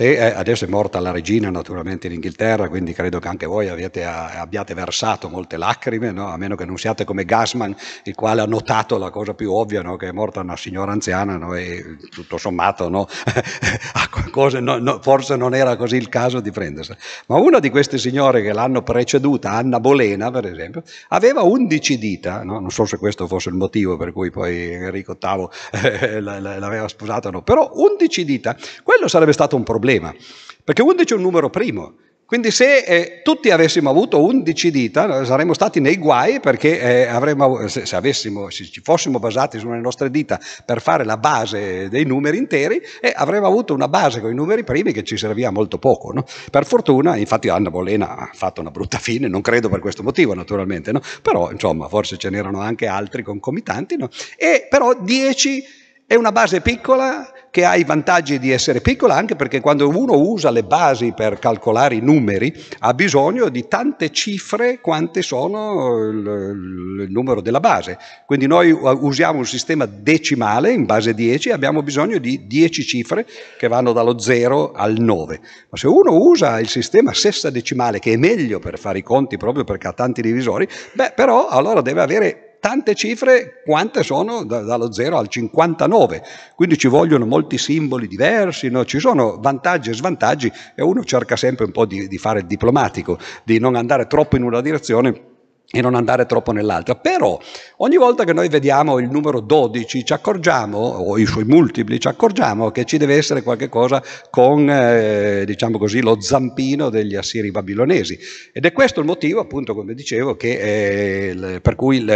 [0.00, 3.68] Sì, eh, adesso è morta la regina naturalmente in Inghilterra, quindi credo che anche voi
[3.68, 6.28] avete, abbiate versato molte lacrime, no?
[6.28, 9.82] a meno che non siate come Gassman, il quale ha notato la cosa più ovvia,
[9.82, 9.96] no?
[9.96, 11.52] che è morta una signora anziana no?
[11.52, 12.88] e tutto sommato
[14.32, 14.64] cose,
[15.02, 16.96] forse non era così il caso di prendersela.
[17.26, 22.42] Ma una di queste signore che l'hanno preceduta, Anna Bolena per esempio, aveva 11 dita,
[22.42, 25.48] non so se questo fosse il motivo per cui poi Enrico VIII
[26.00, 27.42] eh, l'aveva sposata, no?
[27.42, 30.14] però 11 dita, quello sarebbe stato un problema problema,
[30.62, 31.94] perché 11 è un numero primo.
[32.24, 37.66] Quindi se eh, tutti avessimo avuto 11 dita saremmo stati nei guai perché eh, avremmo,
[37.66, 42.04] se, se, avessimo, se, ci fossimo basati sulle nostre dita per fare la base dei
[42.04, 45.78] numeri interi eh, avremmo avuto una base con i numeri primi che ci serviva molto
[45.78, 46.12] poco.
[46.12, 46.24] No?
[46.52, 50.32] Per fortuna, infatti Anna Bolena ha fatto una brutta fine, non credo per questo motivo
[50.32, 51.00] naturalmente, no?
[51.22, 54.08] però insomma forse ce n'erano anche altri concomitanti, no?
[54.36, 55.64] e però 10
[56.06, 60.16] è una base piccola che ha i vantaggi di essere piccola anche perché quando uno
[60.16, 67.04] usa le basi per calcolare i numeri ha bisogno di tante cifre quante sono il,
[67.06, 67.98] il numero della base.
[68.24, 73.26] Quindi noi usiamo un sistema decimale in base 10 e abbiamo bisogno di 10 cifre
[73.58, 75.40] che vanno dallo 0 al 9.
[75.70, 79.64] Ma se uno usa il sistema sessadecimale che è meglio per fare i conti proprio
[79.64, 84.92] perché ha tanti divisori, beh però allora deve avere tante cifre quante sono da, dallo
[84.92, 86.22] 0 al 59,
[86.54, 88.84] quindi ci vogliono molti simboli diversi, no?
[88.84, 92.46] ci sono vantaggi e svantaggi e uno cerca sempre un po' di, di fare il
[92.46, 95.29] diplomatico, di non andare troppo in una direzione
[95.72, 96.96] e non andare troppo nell'altra.
[96.96, 97.38] Però
[97.78, 102.08] ogni volta che noi vediamo il numero 12 ci accorgiamo, o i suoi multipli, ci
[102.08, 107.50] accorgiamo che ci deve essere qualche cosa con, eh, diciamo così, lo zampino degli assiri
[107.52, 108.18] babilonesi.
[108.52, 112.08] Ed è questo il motivo, appunto, come dicevo, che, eh, per cui il,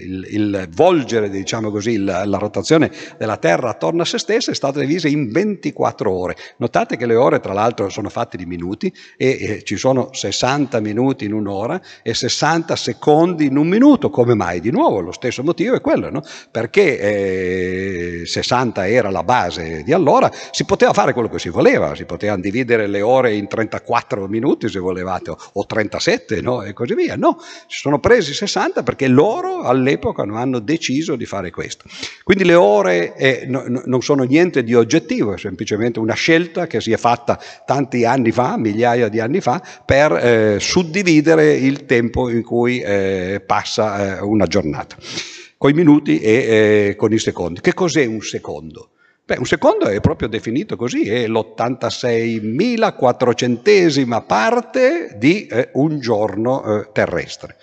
[0.00, 4.54] il, il volgere, diciamo così, la, la, rotazione della Terra attorno a se stessa è
[4.54, 6.36] stata divisa in 24 ore.
[6.56, 10.80] Notate che le ore, tra l'altro, sono fatte di minuti e eh, ci sono 60
[10.80, 14.60] minuti in un'ora e 60 60 secondi in un minuto, come mai?
[14.60, 16.22] Di nuovo lo stesso motivo è quello, no?
[16.50, 21.94] perché eh, 60 era la base di allora, si poteva fare quello che si voleva,
[21.94, 26.62] si potevano dividere le ore in 34 minuti se volevate, o 37 no?
[26.62, 27.16] e così via.
[27.16, 31.84] No, si sono presi 60 perché loro all'epoca non hanno deciso di fare questo.
[32.24, 36.80] Quindi le ore eh, no, non sono niente di oggettivo, è semplicemente una scelta che
[36.80, 42.28] si è fatta tanti anni fa, migliaia di anni fa, per eh, suddividere il tempo
[42.28, 44.94] in cui cui eh, passa eh, una giornata,
[45.56, 47.62] con i minuti e eh, con i secondi.
[47.62, 48.90] Che cos'è un secondo?
[49.24, 56.88] Beh, un secondo è proprio definito così, è l'86.400 parte di eh, un giorno eh,
[56.92, 57.56] terrestre.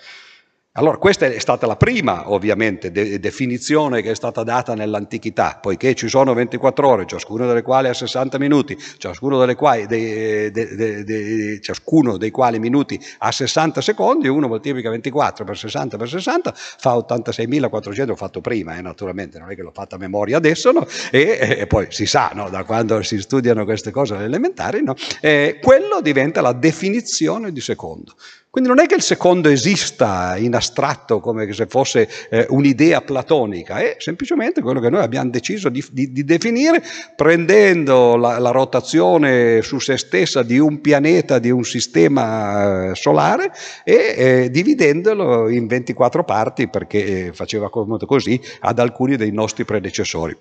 [0.72, 5.96] Allora, questa è stata la prima, ovviamente, de- definizione che è stata data nell'antichità, poiché
[5.96, 12.16] ci sono 24 ore, ciascuno delle quali ha 60 minuti, ciascuno, quali, de- de- ciascuno
[12.16, 18.10] dei quali minuti ha 60 secondi, uno moltiplica 24 per 60 per 60, fa 86.400,
[18.10, 20.86] ho fatto prima, eh, naturalmente, non è che l'ho fatta a memoria adesso, no?
[21.10, 22.50] e, e, poi si sa, no?
[22.50, 24.94] da quando si studiano queste cose alle elementari, no?
[25.20, 28.14] eh, quello diventa la definizione di secondo.
[28.58, 33.76] Quindi non è che il secondo esista in astratto come se fosse eh, un'idea platonica,
[33.76, 36.82] è semplicemente quello che noi abbiamo deciso di, di, di definire
[37.14, 43.52] prendendo la, la, rotazione su se stessa di un pianeta, di un sistema eh, solare
[43.84, 50.36] e eh, dividendolo in 24 parti perché eh, faceva così ad alcuni dei nostri predecessori.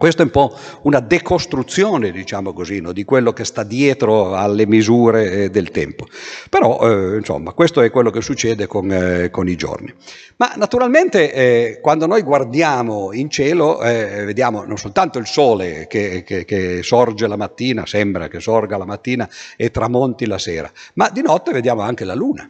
[0.00, 4.64] Questa è un po' una decostruzione, diciamo così, no, di quello che sta dietro alle
[4.64, 6.06] misure eh, del tempo.
[6.48, 9.92] Però, eh, insomma, questo è quello che succede con, eh, con i giorni.
[10.36, 16.22] Ma naturalmente, eh, quando noi guardiamo in cielo, eh, vediamo non soltanto il sole che,
[16.22, 21.10] che, che, sorge la mattina, sembra che sorga la mattina e tramonti la sera, ma
[21.10, 22.48] di notte vediamo anche la luna.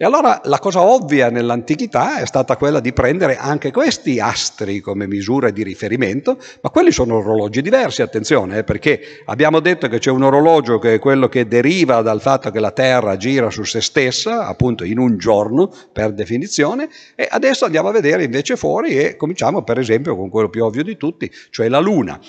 [0.00, 5.08] E allora la cosa ovvia nell'antichità è stata quella di prendere anche questi astri come
[5.08, 10.12] misura di riferimento, ma quelli sono orologi diversi, attenzione, eh, perché abbiamo detto che c'è
[10.12, 13.80] un orologio che è quello che deriva dal fatto che la Terra gira su se
[13.80, 19.16] stessa, appunto in un giorno per definizione, e adesso andiamo a vedere invece fuori e
[19.16, 22.20] cominciamo per esempio con quello più ovvio di tutti, cioè la Luna.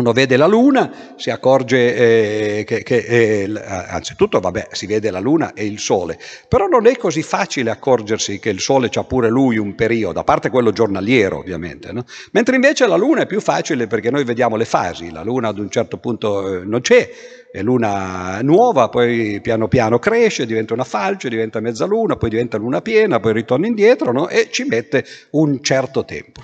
[0.00, 5.20] Uno vede la luna, si accorge eh, che, che eh, anzitutto vabbè, si vede la
[5.20, 9.28] luna e il sole, però non è così facile accorgersi che il sole c'ha pure
[9.28, 12.04] lui un periodo, a parte quello giornaliero ovviamente, no?
[12.32, 15.58] mentre invece la luna è più facile perché noi vediamo le fasi, la luna ad
[15.58, 17.10] un certo punto eh, non c'è,
[17.52, 22.80] è luna nuova, poi piano piano cresce, diventa una falce, diventa mezzaluna, poi diventa luna
[22.80, 24.28] piena, poi ritorna indietro no?
[24.30, 26.42] e ci mette un certo tempo.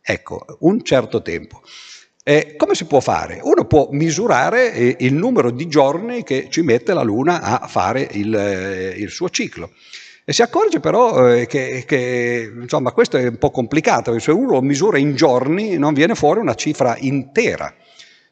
[0.00, 1.60] Ecco, un certo tempo.
[2.26, 3.38] Eh, come si può fare?
[3.42, 8.08] Uno può misurare eh, il numero di giorni che ci mette la Luna a fare
[8.12, 9.72] il, eh, il suo ciclo.
[10.24, 14.62] E si accorge però eh, che, che, insomma, questo è un po' complicato, se uno
[14.62, 17.74] misura in giorni non viene fuori una cifra intera.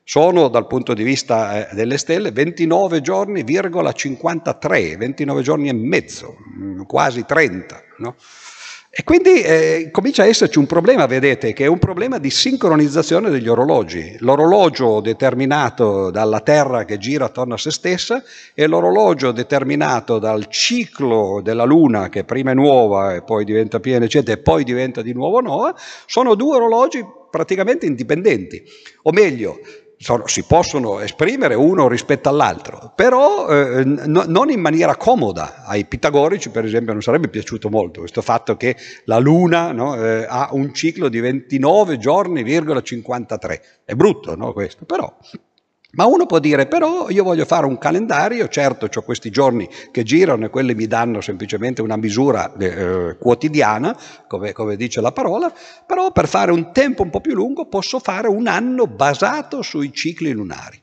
[0.03, 6.39] Sono dal punto di vista eh, delle stelle 29 giorni, 53, 29 giorni e mezzo,
[6.59, 7.83] mm, quasi 30.
[7.99, 8.15] No?
[8.95, 13.31] E quindi eh, comincia a esserci un problema, vedete, che è un problema di sincronizzazione
[13.31, 14.17] degli orologi.
[14.19, 21.41] L'orologio determinato dalla Terra che gira attorno a se stessa e l'orologio determinato dal ciclo
[21.43, 25.15] della Luna che prima è nuova e poi diventa piena, eccetera, e poi diventa di
[25.15, 25.75] nuovo nuova,
[26.05, 28.63] sono due orologi praticamente indipendenti.
[29.05, 29.59] O meglio,
[30.03, 35.63] sono, si possono esprimere uno rispetto all'altro, però eh, no, non in maniera comoda.
[35.65, 40.27] Ai pitagorici, per esempio, non sarebbe piaciuto molto questo fatto che la Luna no, eh,
[40.29, 43.61] ha un ciclo di 29 giorni,53.
[43.85, 45.17] È brutto, no, questo, però
[45.95, 50.03] ma uno può dire, però io voglio fare un calendario, certo ho questi giorni che
[50.03, 55.53] girano e quelli mi danno semplicemente una misura eh, quotidiana, come, come, dice la parola,
[55.87, 59.93] però per fare un tempo un po' più lungo posso fare un anno basato sui
[59.93, 60.81] cicli lunari.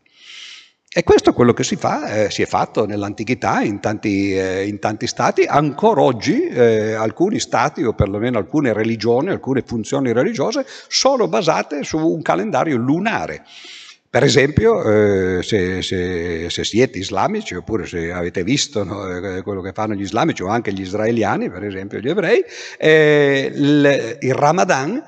[0.92, 4.68] E questo è quello che si fa, eh, si è fatto nell'antichità in tanti, eh,
[4.68, 10.66] in tanti stati, ancora oggi eh, alcuni stati o perlomeno alcune religioni, alcune funzioni religiose
[10.88, 13.44] sono basate su un calendario lunare.
[14.12, 14.82] Per esempio,
[15.38, 19.94] eh, se, se, se, siete islamici oppure se avete visto no, eh, quello che fanno
[19.94, 22.44] gli islamici o anche gli israeliani, per esempio gli ebrei,
[22.80, 25.00] eh, il, il Ramadan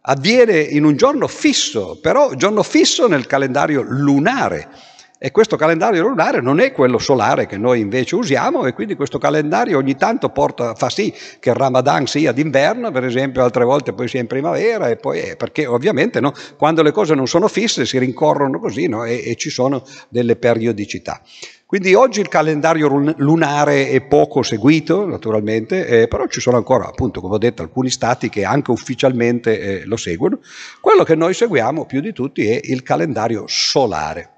[0.00, 4.68] avviene in un giorno fisso, però giorno fisso nel calendario lunare.
[5.18, 9.16] E questo calendario lunare non è quello solare che noi invece usiamo e quindi questo
[9.16, 13.94] calendario ogni tanto porta, fa sì che il Ramadan sia d'inverno, per esempio altre volte
[13.94, 17.48] poi sia in primavera, e poi, eh, perché ovviamente no, quando le cose non sono
[17.48, 21.22] fisse si rincorrono così no, e, e ci sono delle periodicità.
[21.64, 27.22] Quindi oggi il calendario lunare è poco seguito, naturalmente, eh, però ci sono ancora, appunto,
[27.22, 30.40] come ho detto, alcuni stati che anche ufficialmente eh, lo seguono.
[30.78, 34.35] Quello che noi seguiamo più di tutti è il calendario solare.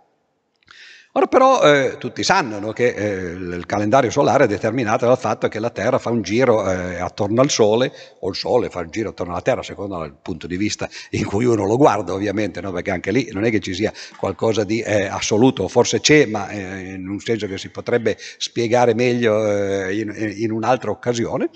[1.19, 5.49] Ora però eh, tutti sanno no, che eh, il calendario solare è determinato dal fatto
[5.49, 8.91] che la Terra fa un giro eh, attorno al Sole, o il Sole fa un
[8.91, 12.61] giro attorno alla Terra, secondo il punto di vista in cui uno lo guarda ovviamente,
[12.61, 16.25] no, perché anche lì non è che ci sia qualcosa di eh, assoluto, forse c'è,
[16.27, 21.51] ma eh, in un senso che si potrebbe spiegare meglio eh, in, in un'altra occasione.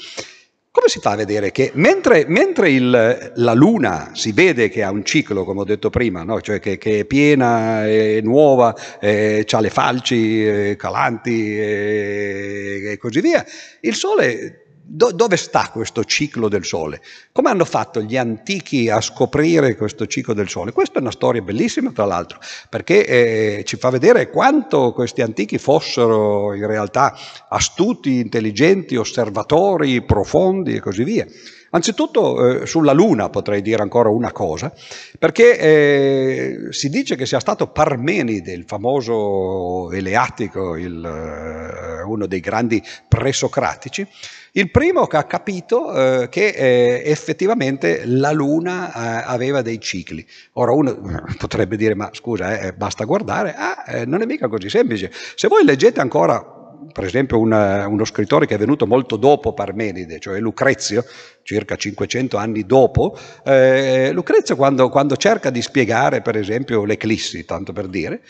[0.75, 4.91] Come si fa a vedere che mentre, mentre il, la Luna si vede che ha
[4.91, 6.41] un ciclo, come ho detto prima, no?
[6.41, 13.21] cioè che, che, è piena, è nuova, ha le falci eh, calanti eh, e così
[13.21, 13.45] via,
[13.81, 14.62] il Sole
[14.95, 17.01] do, dove sta questo ciclo del Sole?
[17.33, 20.73] Come hanno fatto gli antichi a scoprire questo ciclo del Sole?
[20.73, 25.57] Questa è una storia bellissima, tra l'altro, perché eh, ci fa vedere quanto questi antichi
[25.57, 27.17] fossero in realtà
[27.49, 31.27] astuti, intelligenti, osservatori, profondi e così via.
[31.75, 34.71] Anzitutto eh, sulla Luna potrei dire ancora una cosa,
[35.19, 42.41] perché eh, si dice che sia stato Parmenide, il famoso eleatico, il, eh, uno dei
[42.41, 44.07] grandi presocratici,
[44.53, 50.27] il primo che ha capito eh, che eh, effettivamente la Luna eh, aveva dei cicli.
[50.55, 50.95] Ora uno
[51.39, 53.55] potrebbe dire, ma scusa, basta guardare.
[53.57, 55.11] Ah, non è mica così semplice.
[55.37, 56.62] Se voi leggete ancora
[56.93, 61.05] per esempio una, uno scrittore che è venuto molto dopo Parmenide, cioè Lucrezio,
[61.43, 67.73] circa 500 anni dopo, eh, Lucrezio quando, quando cerca di spiegare per esempio l'eclissi, tanto
[67.73, 68.23] per dire,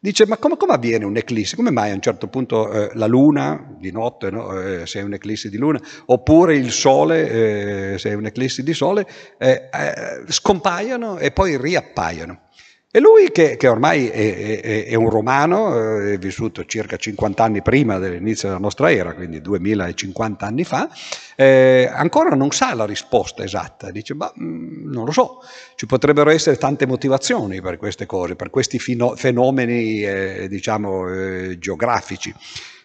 [0.00, 1.56] Dice, ma come, come, avviene un'eclissi?
[1.56, 4.56] Come mai a un certo punto eh, la luna di notte, no?
[4.56, 9.04] eh, se è un'eclissi di luna, oppure il sole, eh, se è un'eclissi di sole,
[9.38, 12.42] eh, eh, scompaiono e poi riappaiono?
[12.90, 17.44] E lui, che, che ormai è, è, è, un romano, eh, è vissuto circa 50
[17.44, 20.88] anni prima dell'inizio della nostra era, quindi 2050 anni fa,
[21.36, 23.90] eh, ancora non sa la risposta esatta.
[23.90, 25.40] Dice, ma mm, non lo so,
[25.74, 31.58] ci potrebbero essere tante motivazioni per queste cose, per questi fino, fenomeni, eh, diciamo, eh,
[31.58, 32.34] geografici.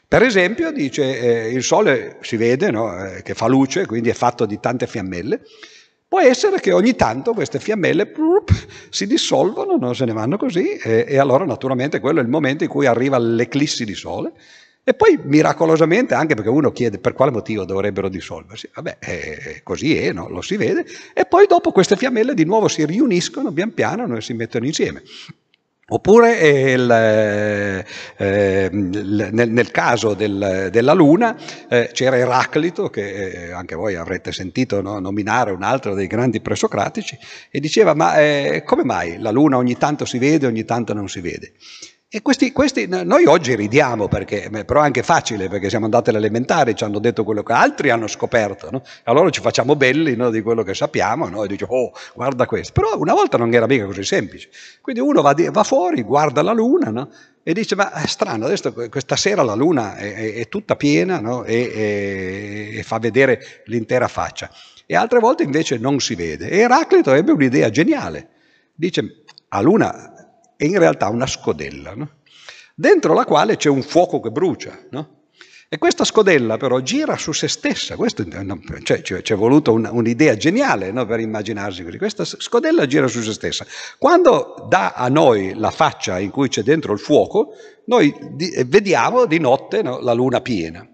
[0.06, 4.14] Per esempio, dice, eh, il Sole si vede no, eh, che fa luce, quindi è
[4.14, 5.42] fatto di tante fiammelle,
[6.14, 8.52] Può essere che ogni tanto queste fiammelle plup,
[8.92, 9.94] si dissolvono, no?
[9.94, 13.18] se ne vanno così, e, e, allora naturalmente quello è il momento in cui arriva
[13.18, 14.32] l'eclissi di sole.
[14.84, 19.98] E poi miracolosamente, anche perché uno chiede per quale motivo dovrebbero dissolversi, vabbè, eh, così
[19.98, 20.30] è, no?
[20.30, 20.86] lo si vede,
[21.16, 25.02] e poi dopo queste fiammelle di nuovo si riuniscono pian piano e si mettono insieme.
[25.86, 28.90] Oppure eh, il, eh, ehm,
[29.32, 31.36] nel, nel, caso del, della Luna
[31.68, 36.40] eh, c'era Eraclito, che eh, anche voi avrete sentito no, nominare un altro dei grandi
[36.40, 37.18] presocratici,
[37.52, 41.10] e diceva ma eh, come mai la Luna ogni tanto si vede, ogni tanto non
[41.10, 41.52] si vede?
[42.16, 46.76] E questi, questi, noi oggi ridiamo, perché, però è anche facile, perché siamo andati all'elementare,
[46.76, 48.84] ci hanno detto quello che altri hanno scoperto, no?
[49.06, 51.44] allora ci facciamo belli no, di quello che sappiamo no?
[51.44, 52.72] e diciamo, oh, guarda questo.
[52.72, 54.50] Però una volta non era mica così semplice.
[54.80, 57.10] Quindi uno va, di, va fuori, guarda la luna
[57.42, 61.44] e dice, ma è strano, adesso questa sera la luna è, è, è tutta piena
[61.46, 64.52] e, e fa vedere l'intera faccia.
[64.86, 66.48] E altre volte invece non si vede.
[66.48, 68.28] E Eraclito ebbe un'idea geniale.
[68.76, 70.13] Dice, a luna
[70.56, 72.10] è in realtà una scodella, no?
[72.76, 74.78] dentro la quale c'è un fuoco che brucia.
[74.92, 75.22] No?
[75.70, 78.24] E questa scodella però gira su se stessa, Questo,
[78.84, 83.24] cioè, ci è voluta un, un'idea geniale no, per immaginarsi così, questa scodella gira su
[83.24, 83.66] se stessa.
[83.98, 89.26] Quando dà a noi la faccia in cui c'è dentro il fuoco, noi di, vediamo
[89.26, 90.88] di notte no, la luna piena.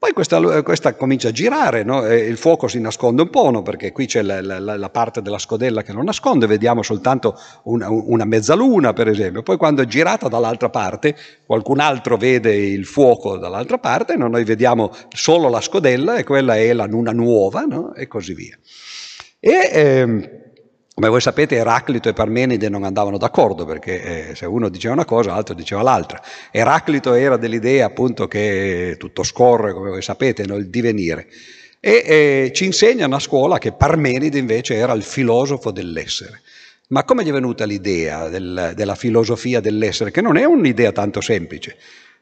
[0.00, 2.06] Poi questa, questa, comincia a girare, no?
[2.06, 3.62] il fuoco si nasconde un po', no?
[3.62, 7.90] perché qui c'è la, la, la, parte della scodella che non nasconde, vediamo soltanto una,
[7.90, 9.42] una, mezzaluna per esempio.
[9.42, 14.28] Poi quando è girata dall'altra parte, qualcun altro vede il fuoco dall'altra parte, no?
[14.28, 18.56] noi vediamo solo la scodella e quella è la luna nuova e così via.
[19.40, 20.30] E, ehm,
[20.98, 25.04] come voi sapete Eraclito e Parmenide non andavano d'accordo perché eh, se uno diceva una
[25.04, 26.20] cosa l'altro diceva l'altra.
[26.50, 30.56] Eraclito era dell'idea appunto che tutto scorre, come voi sapete, no?
[30.56, 31.28] il divenire.
[31.78, 36.40] E eh, ci insegnano a scuola che Parmenide invece era il filosofo dell'essere.
[36.88, 40.10] Ma come gli è venuta l'idea del, della filosofia dell'essere?
[40.10, 41.76] Che non è un'idea tanto semplice.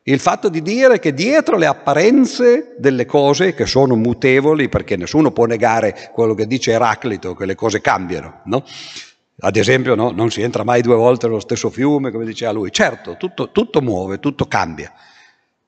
[0.08, 5.32] Il fatto di dire che dietro le apparenze delle cose che sono mutevoli, perché nessuno
[5.32, 8.62] può negare quello che dice Eraclito, che le cose cambiano, no?
[9.40, 12.70] Ad esempio, no, non si entra mai due volte nello stesso fiume, come diceva lui.
[12.70, 14.92] Certo, tutto, tutto muove, tutto cambia.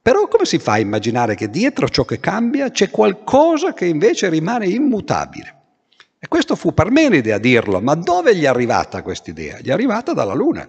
[0.01, 4.29] Però come si fa a immaginare che dietro ciò che cambia c'è qualcosa che invece
[4.29, 5.57] rimane immutabile?
[6.17, 9.59] E questo fu Parmenide a dirlo, ma dove gli è arrivata questa idea?
[9.59, 10.69] Gli è arrivata dalla Luna.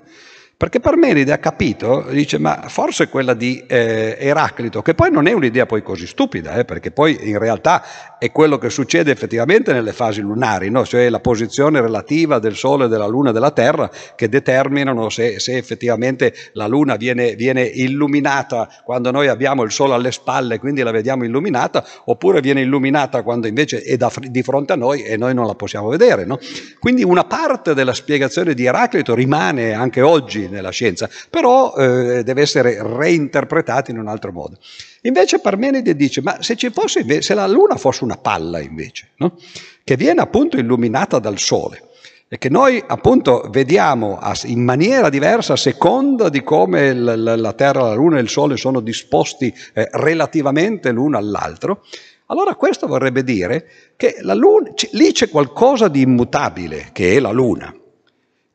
[0.59, 5.31] Perché Parmenide ha capito, dice, ma forse quella di eh, Eraclito, che poi non è
[5.31, 9.93] un'idea poi così stupida, eh, perché poi in realtà è quello che succede effettivamente nelle
[9.93, 10.85] fasi lunari, no?
[10.85, 15.55] cioè la posizione relativa del Sole, della Luna e della Terra, che determinano se, se
[15.55, 20.91] effettivamente la Luna viene, viene, illuminata quando noi abbiamo il Sole alle spalle, quindi la
[20.91, 25.33] vediamo illuminata, oppure viene illuminata quando invece è da, di fronte a noi e noi
[25.33, 26.25] non la possiamo vedere.
[26.25, 26.37] No?
[26.79, 32.41] Quindi una parte della spiegazione di Eraclito rimane anche oggi nella scienza, però eh, deve
[32.41, 34.57] essere reinterpretato in un altro modo.
[35.01, 39.37] Invece Parmenide dice, ma se, fosse, se la Luna fosse una palla invece, no?
[39.83, 41.83] che viene appunto illuminata dal Sole,
[42.31, 47.93] e che noi appunto vediamo in maniera diversa a seconda di come la Terra, la
[47.95, 51.83] Luna e il Sole sono disposti eh, relativamente l'uno all'altro,
[52.27, 57.73] allora questo vorrebbe dire che luna, lì c'è qualcosa di immutabile, che è la Luna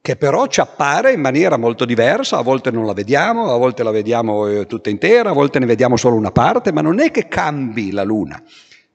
[0.05, 3.83] che però ci appare in maniera molto diversa, a volte non la vediamo, a volte
[3.83, 7.11] la vediamo eh, tutta intera, a volte ne vediamo solo una parte, ma non è
[7.11, 8.43] che cambi la Luna.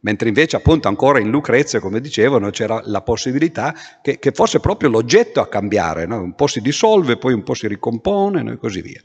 [0.02, 4.90] Mentre invece appunto ancora in Lucrezia, come dicevano, c'era la possibilità che, che fosse proprio
[4.90, 6.22] l'oggetto a cambiare, no?
[6.22, 8.52] un po' si dissolve, poi un po' si ricompone no?
[8.52, 9.02] e così via.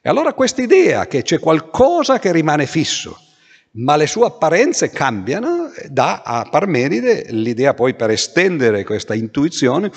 [0.00, 3.18] E allora questa idea che c'è qualcosa che rimane fisso,
[3.72, 9.90] ma le sue apparenze cambiano, dà a Parmenide l'idea poi per estendere questa intuizione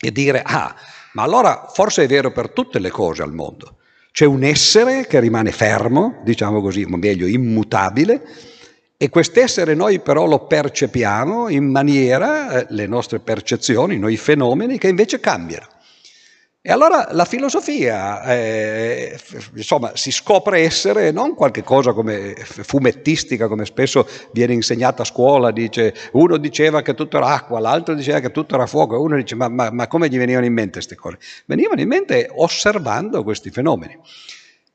[0.00, 0.74] e dire, ah,
[1.12, 3.76] ma allora forse è vero per tutte le cose al mondo.
[4.12, 8.22] C'è un essere che rimane fermo, diciamo così, o meglio immutabile,
[8.96, 14.88] e quest'essere noi però lo percepiamo in maniera, eh, le nostre percezioni, noi fenomeni, che
[14.88, 15.66] invece cambiano.
[16.62, 19.18] E allora la filosofia, eh,
[19.54, 25.52] insomma, si scopre essere non qualche cosa come fumettistica, come spesso viene insegnata a scuola,
[25.52, 29.16] dice, uno diceva che tutto era acqua, l'altro diceva che tutto era fuoco, e uno
[29.16, 31.16] dice, ma, ma, ma come gli venivano in mente queste cose?
[31.46, 33.98] Venivano in mente osservando questi fenomeni.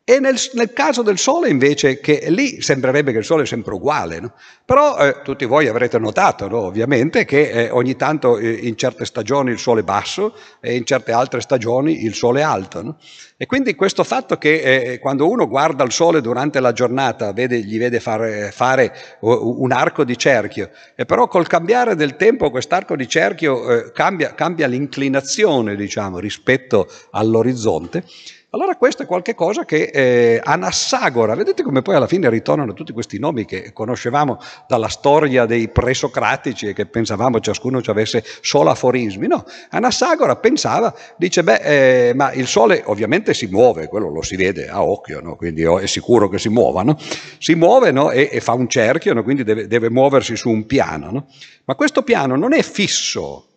[0.08, 3.74] E nel, nel, caso del Sole invece, che lì sembrerebbe che il Sole è sempre
[3.74, 4.34] uguale, no?
[4.64, 6.60] però eh, tutti voi avrete notato no?
[6.60, 10.86] ovviamente che eh, ogni tanto eh, in certe stagioni il Sole è basso e in
[10.86, 12.84] certe altre stagioni il Sole è alto.
[12.84, 12.98] No?
[13.36, 17.58] E quindi questo fatto che eh, quando uno guarda il Sole durante la giornata vede,
[17.62, 22.96] gli vede fare, fare, un arco di cerchio, e però col cambiare del tempo quest'arco
[22.96, 28.06] di cerchio eh, cambia, cambia l'inclinazione diciamo, rispetto all'orizzonte,
[28.56, 33.20] allora questo è qualcosa che eh, Anassagora, vedete come poi alla fine ritornano tutti questi
[33.20, 39.28] nomi che conoscevamo dalla storia dei presocratici e che pensavamo ciascuno ci avesse solo aforismi,
[39.28, 44.38] no, Anassagora pensava, dice beh, eh, ma il sole ovviamente si muove, quello lo si
[44.38, 45.36] vede a occhio, no?
[45.36, 46.98] quindi è sicuro che si muova, no?
[47.38, 51.28] si muove e, e, fa un cerchio, quindi deve, deve, muoversi su un piano,
[51.66, 53.55] ma questo piano non è fisso,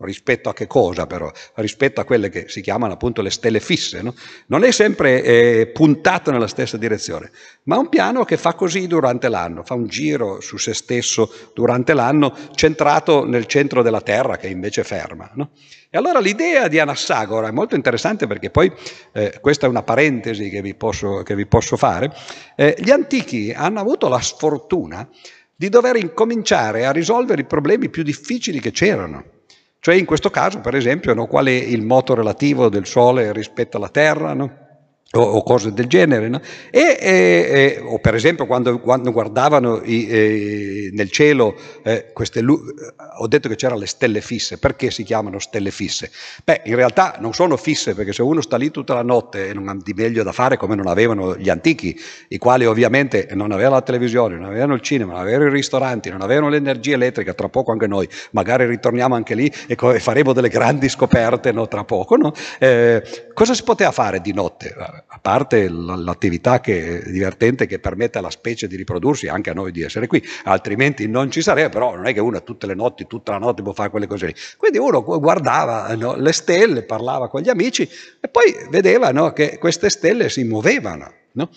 [0.00, 1.28] Rispetto a che cosa però?
[1.54, 4.14] Rispetto a quelle che si chiamano appunto le stelle fisse, no?
[4.46, 7.32] Non è sempre eh, puntato nella stessa direzione,
[7.64, 11.94] ma un piano che fa così durante l'anno, fa un giro su se stesso durante
[11.94, 15.32] l'anno, centrato nel centro della Terra che invece è ferma.
[15.34, 15.50] No?
[15.90, 18.72] E allora l'idea di Anassagora è molto interessante perché poi,
[19.12, 22.14] eh, questa è una parentesi che vi posso, che vi posso fare,
[22.54, 25.08] eh, gli antichi hanno avuto la sfortuna
[25.56, 29.37] di dover incominciare a risolvere i problemi più difficili che c'erano.
[29.80, 33.76] Cioè in questo caso, per esempio, no, qual è il moto relativo del Sole rispetto
[33.76, 34.34] alla Terra?
[34.34, 34.67] No?
[35.12, 36.28] O, o, cose del genere.
[36.28, 36.38] No?
[36.70, 42.74] E, e, o per esempio quando, quando guardavano i, eh, nel cielo eh, queste luci,
[43.20, 46.10] ho detto che c'erano le stelle fisse, perché si chiamano stelle fisse?
[46.44, 49.54] Beh, in realtà non sono fisse perché se uno sta lì tutta la notte e
[49.54, 51.98] non ha di meglio da fare come non avevano gli antichi,
[52.28, 56.10] i quali ovviamente non avevano la televisione, non avevano il cinema, non avevano i ristoranti,
[56.10, 60.50] non avevano l'energia elettrica, tra poco anche noi, magari ritorniamo anche lì e, faremo delle
[60.50, 62.16] grandi scoperte no, tra poco.
[62.16, 62.34] No?
[62.58, 63.02] Eh,
[63.32, 64.74] cosa si poteva fare di notte?
[65.06, 69.82] A parte l'attività che, divertente che permette alla specie di riprodursi, anche a noi di
[69.82, 73.32] essere qui, altrimenti non ci sarebbe, però non è che uno tutte le notti, tutta
[73.32, 74.34] la notte può fare quelle cose lì.
[74.56, 77.88] Quindi uno guardava no, le stelle, parlava con gli amici
[78.20, 81.12] e poi vedeva no, che queste stelle si muovevano.
[81.32, 81.50] No?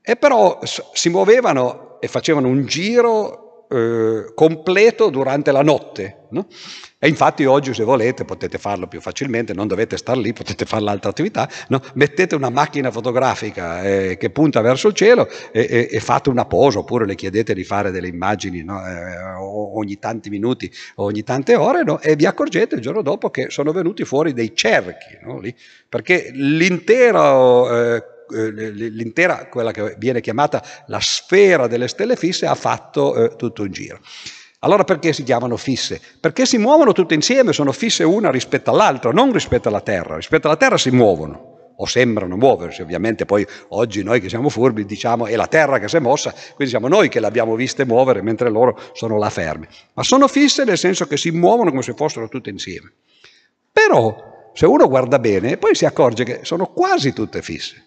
[0.00, 3.41] E però si muovevano e facevano un giro
[3.72, 6.18] eh, completo durante la notte.
[6.32, 6.46] No?
[6.98, 10.82] E infatti oggi se volete potete farlo più facilmente, non dovete star lì, potete fare
[10.82, 11.80] l'altra attività, no?
[11.94, 16.46] mettete una macchina fotografica eh, che punta verso il cielo e, e, e, fate una
[16.46, 18.80] posa oppure le chiedete di fare delle immagini no?
[18.86, 23.72] eh, ogni tanti minuti, ogni tante ore e vi accorgete il giorno dopo che sono
[23.72, 25.18] venuti fuori dei cerchi,
[25.88, 28.10] perché l'intero...
[28.32, 33.62] Eh, l'intera, quella che viene chiamata la sfera delle stelle fisse, ha fatto eh, tutto
[33.62, 34.00] un giro.
[34.60, 36.00] Allora perché si chiamano fisse?
[36.20, 40.16] Perché si muovono tutte insieme, sono fisse una rispetto all'altra, non rispetto alla Terra.
[40.16, 44.84] Rispetto alla Terra si muovono, o sembrano muoversi, ovviamente poi oggi noi che siamo furbi
[44.84, 47.84] diciamo è la Terra che si è mossa, quindi siamo noi che le abbiamo viste
[47.84, 49.68] muovere mentre loro sono là ferme.
[49.94, 52.92] Ma sono fisse nel senso che si muovono come se fossero tutte insieme.
[53.72, 57.81] Però se uno guarda bene poi si accorge che sono quasi tutte fisse.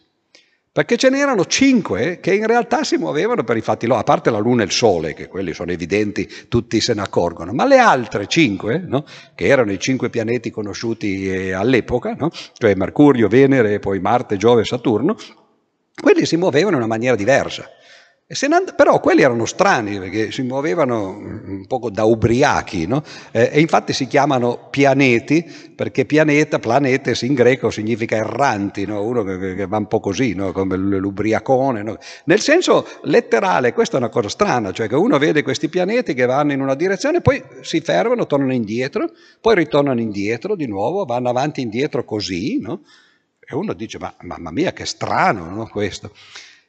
[0.76, 4.30] Perché ce n'erano cinque che in realtà si muovevano per i fatti loro, a parte
[4.30, 7.78] la Luna e il Sole, che quelli sono evidenti, tutti se ne accorgono, ma le
[7.78, 9.06] altre cinque, no?
[9.36, 12.30] che erano i cinque pianeti conosciuti eh, all'epoca, no?
[12.58, 15.16] cioè Mercurio, Venere, poi Marte, Giove e Saturno,
[15.98, 17.70] quelli si muovevano in una maniera diversa.
[18.28, 23.04] And- però quelli erano strani perché si muovevano un po' da ubriachi no?
[23.32, 25.46] eh, e infatti si chiamano pianeti
[25.76, 29.04] perché pianeta, planetes in greco significa erranti, no?
[29.04, 30.52] uno che, che, va un po' così, no?
[30.54, 31.98] come l'ubriacone.
[32.24, 36.26] Nel senso letterale, questa è una cosa strana, cioè che uno vede questi pianeti che
[36.26, 41.30] vanno in una direzione, poi si fermano, tornano indietro, poi ritornano indietro di nuovo, vanno
[41.30, 46.10] avanti e indietro così, e uno dice ma mamma mia che strano questo.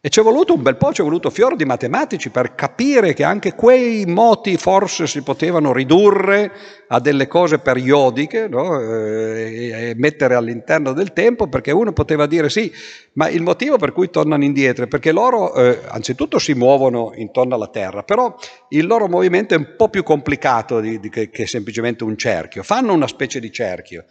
[0.07, 3.13] E ci è voluto un bel po', ci è voluto fior di matematici per capire
[3.13, 6.53] che anche quei moti forse si potevano ridurre
[6.87, 8.81] a delle cose periodiche no?
[8.81, 12.73] e, mettere all'interno del tempo, perché uno poteva dire sì,
[13.15, 17.57] ma il motivo per cui tornano indietro è perché loro eh, anzitutto si muovono intorno
[17.57, 18.33] alla Terra, però
[18.69, 22.63] il loro movimento è un po' più complicato di, di che, che semplicemente un cerchio,
[22.63, 24.05] fanno una specie di cerchio.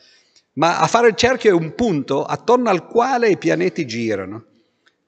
[0.55, 4.47] ma a fare il cerchio è un punto attorno al quale i pianeti girano.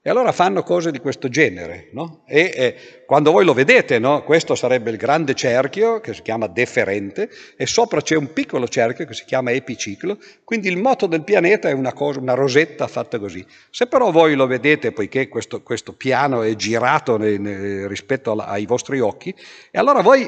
[0.08, 2.22] E allora fanno cose di questo genere, no?
[2.24, 4.22] E eh, quando voi lo vedete, no?
[4.22, 9.04] questo sarebbe il grande cerchio che si chiama deferente e sopra c'è un piccolo cerchio
[9.04, 13.18] che si chiama epiciclo, quindi il moto del pianeta è una, cosa, una rosetta fatta
[13.18, 13.44] così.
[13.68, 18.46] Se però voi lo vedete, poiché questo, questo piano è girato ne, ne, rispetto alla,
[18.46, 19.34] ai vostri occhi,
[19.70, 20.26] e allora voi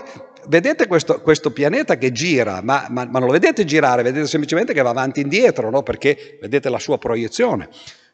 [0.48, 4.74] vedete questo, questo pianeta che gira, ma, ma, ma, non lo vedete girare, vedete semplicemente
[4.74, 5.82] che va avanti e indietro, no?
[5.82, 7.70] perché vedete la sua proiezione.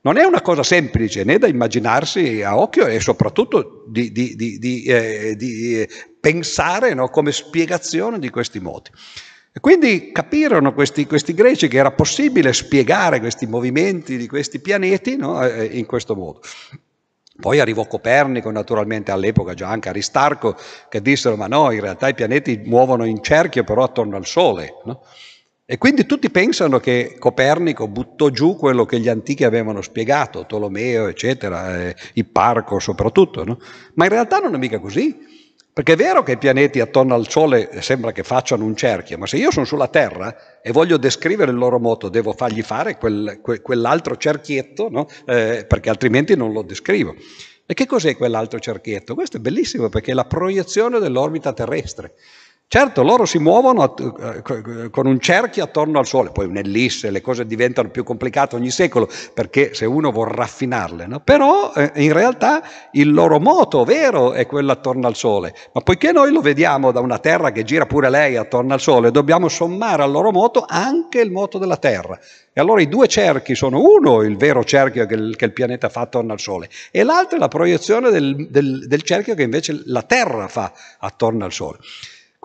[0.06, 4.56] Non è una cosa semplice né da immaginarsi a occhio e soprattutto di, di, di,
[4.60, 5.88] di eh, eh,
[6.20, 8.92] pensare no, come spiegazione di questi moti.
[9.52, 15.16] E quindi capirono questi, questi, greci che era possibile spiegare questi movimenti di questi pianeti
[15.16, 16.40] no, eh, in questo modo.
[17.40, 20.56] Poi arrivò Copernico, naturalmente all'epoca già anche Aristarco,
[20.88, 24.72] che dissero ma no, in realtà i pianeti muovono in cerchio però attorno al Sole.
[24.84, 25.02] No?
[25.68, 31.08] E quindi tutti pensano che Copernico buttò giù quello che gli antichi avevano spiegato, Tolomeo,
[31.08, 33.58] eccetera, eh, Ipparco soprattutto, no?
[33.94, 35.18] ma in realtà non è mica così,
[35.72, 39.26] perché è vero che i pianeti attorno al Sole sembra che facciano un cerchio, ma
[39.26, 43.40] se io sono sulla Terra e voglio descrivere il loro moto, devo fargli fare quel,
[43.42, 45.08] que, quell'altro cerchietto, no?
[45.26, 47.12] eh, perché altrimenti non lo descrivo.
[47.66, 49.16] E che cos'è quell'altro cerchietto?
[49.16, 52.14] Questo è bellissimo perché è la proiezione dell'orbita terrestre.
[52.68, 57.46] Certo, loro si muovono eh, con un cerchio attorno al Sole, poi un'ellisse, le cose
[57.46, 61.20] diventano più complicate ogni secolo, perché se uno vuole raffinarle, no?
[61.20, 66.10] però eh, in realtà il loro moto vero è quello attorno al Sole, ma poiché
[66.10, 70.02] noi lo vediamo da una Terra che gira pure lei attorno al Sole, dobbiamo sommare
[70.02, 72.18] al loro moto anche il moto della Terra.
[72.52, 75.88] E allora i due cerchi sono uno, il vero cerchio che il, che il pianeta
[75.88, 79.82] fa attorno al Sole, e l'altro è la proiezione del, del, del cerchio che invece
[79.84, 81.78] la Terra fa attorno al Sole.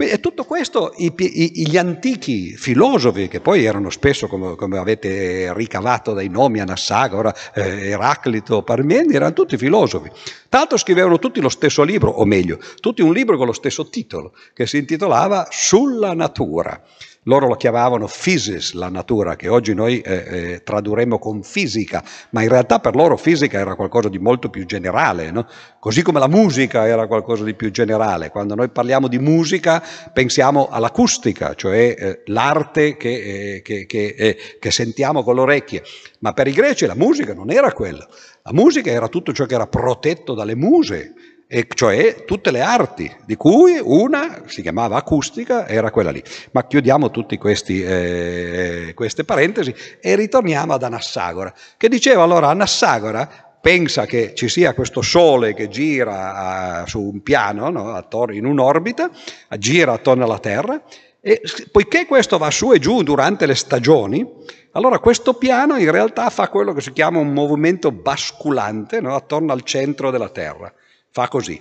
[0.10, 5.54] E tutto questo i, i, gli antichi filosofi, che poi erano spesso, come, come avete
[5.54, 10.10] ricavato dai nomi Anassagora, eh, Eraclito, Parmendi, erano tutti filosofi.
[10.49, 14.34] Tanto scrivevano tutti lo stesso libro, o meglio, tutti un libro con lo stesso titolo,
[14.54, 16.82] che si intitolava Sulla natura.
[17.26, 22.41] Loro lo chiamavano physis, la natura, che oggi noi eh, eh, tradurremo con fisica, ma
[22.41, 25.47] in realtà per loro fisica era qualcosa di molto più generale, no?
[25.80, 28.32] così come la musica era qualcosa di più generale.
[28.32, 34.38] Quando noi parliamo di musica pensiamo all'acustica, cioè eh, l'arte che, eh, che, che, eh,
[34.59, 35.84] che sentiamo con le orecchie,
[36.22, 38.07] ma per i greci la musica non era quella.
[38.41, 41.13] La musica era tutto ciò che era protetto dalle muse,
[41.54, 46.24] e cioè tutte le arti, di cui una si chiamava acustica, era quella lì.
[46.52, 54.06] Ma chiudiamo tutte eh, queste parentesi e ritorniamo ad Anassagora, che diceva allora Anassagora pensa
[54.06, 59.10] che ci sia questo Sole che gira uh, su un piano, no, in un'orbita,
[59.58, 60.82] gira attorno alla Terra,
[61.20, 64.26] e poiché questo va su e giù durante le stagioni,
[64.72, 69.52] allora questo piano in realtà fa quello che si chiama un movimento basculante no, attorno
[69.52, 70.74] al centro della Terra
[71.12, 71.59] fa così.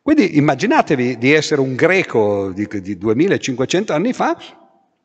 [0.00, 4.36] Quindi immaginatevi di essere un greco di, di 2500 anni fa,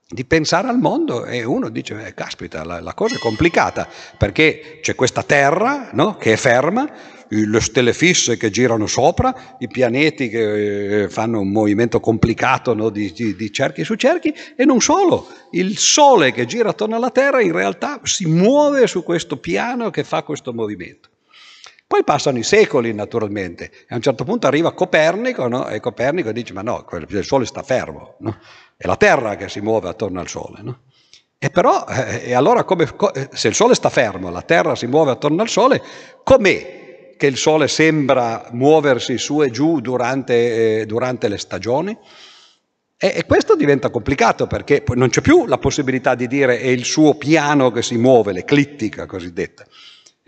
[0.09, 4.79] di pensare al mondo e uno dice, eh, caspita, la, la, cosa è complicata perché
[4.81, 6.89] c'è questa terra no, che è ferma,
[7.27, 12.89] le stelle fisse che girano sopra, i pianeti che eh, fanno un movimento complicato no,
[12.89, 17.11] di, di, di cerchi su cerchi e non solo, il Sole che gira attorno alla
[17.11, 21.09] Terra in realtà si muove su questo piano che fa questo movimento.
[21.88, 25.69] Poi passano i secoli naturalmente e a un certo punto arriva Copernico no?
[25.69, 28.38] e Copernico dice ma no, il Sole sta fermo, no?
[28.75, 30.61] è la Terra che si muove attorno al Sole.
[30.61, 30.81] No?
[31.39, 32.93] E però, eh, e allora come,
[33.31, 35.81] se il Sole sta fermo, la Terra si muove attorno al Sole,
[36.23, 41.97] com'è che il Sole sembra muoversi su e giù durante, eh, durante le stagioni?
[42.97, 46.83] E, e, questo diventa complicato perché non c'è più la possibilità di dire è il
[46.83, 49.65] suo piano che si muove, l'eclittica cosiddetta.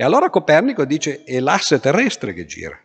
[0.02, 2.80] E allora Copernico dice è l'asse terrestre che gira,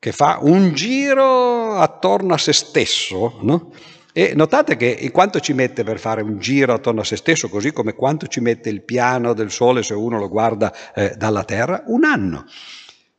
[0.00, 3.70] che fa un giro attorno a se stesso, no?
[4.12, 7.72] E notate che quanto ci mette per fare un giro attorno a se stesso, così
[7.72, 11.84] come quanto ci mette il piano del Sole se uno lo guarda eh, dalla Terra?
[11.86, 12.46] Un anno.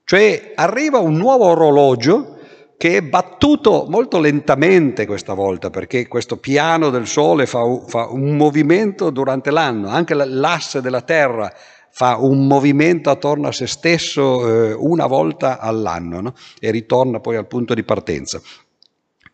[0.03, 2.37] Cioè arriva un nuovo orologio
[2.77, 8.35] che è battuto molto lentamente questa volta, perché questo piano del Sole fa fa un
[8.35, 11.49] movimento durante l'anno, anche l'asse della Terra
[11.97, 16.33] fa un movimento attorno a se stesso eh, una volta all'anno no?
[16.59, 18.41] e ritorna poi al punto di partenza.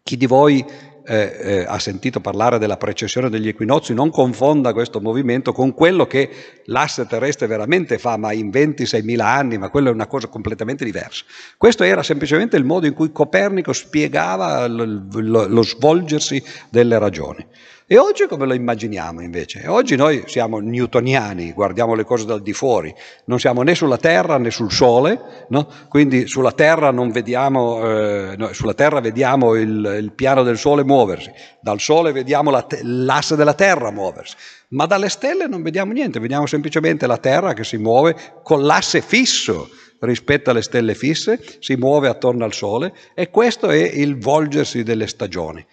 [0.04, 0.64] Chi di voi
[1.04, 6.06] eh, eh, ha sentito parlare della precessione degli equinozi, non confonda questo movimento con quello
[6.06, 6.30] che
[6.66, 11.24] l'asse terrestre veramente fa, ma in 26.000 anni, ma quello è una cosa completamente diversa.
[11.58, 17.44] Questo era semplicemente il modo in cui Copernico spiegava lo, lo, lo svolgersi delle ragioni.
[17.92, 19.68] E oggi come lo immaginiamo invece?
[19.68, 24.38] Oggi noi siamo newtoniani, guardiamo le cose dal di fuori, non siamo né sulla Terra
[24.38, 25.68] né sul Sole, no?
[25.90, 31.34] quindi sulla Terra, vediamo, eh, no, sulla terra vediamo il, il, piano del Sole muoversi,
[31.60, 34.38] dal Sole vediamo la te- l'asse della Terra muoversi,
[34.70, 39.02] ma dalle stelle non vediamo niente, vediamo semplicemente la Terra che si muove con l'asse
[39.02, 39.70] fisso
[40.00, 45.08] rispetto alle stelle fisse, si muove attorno al Sole e questo è il volgersi delle
[45.08, 45.66] stagioni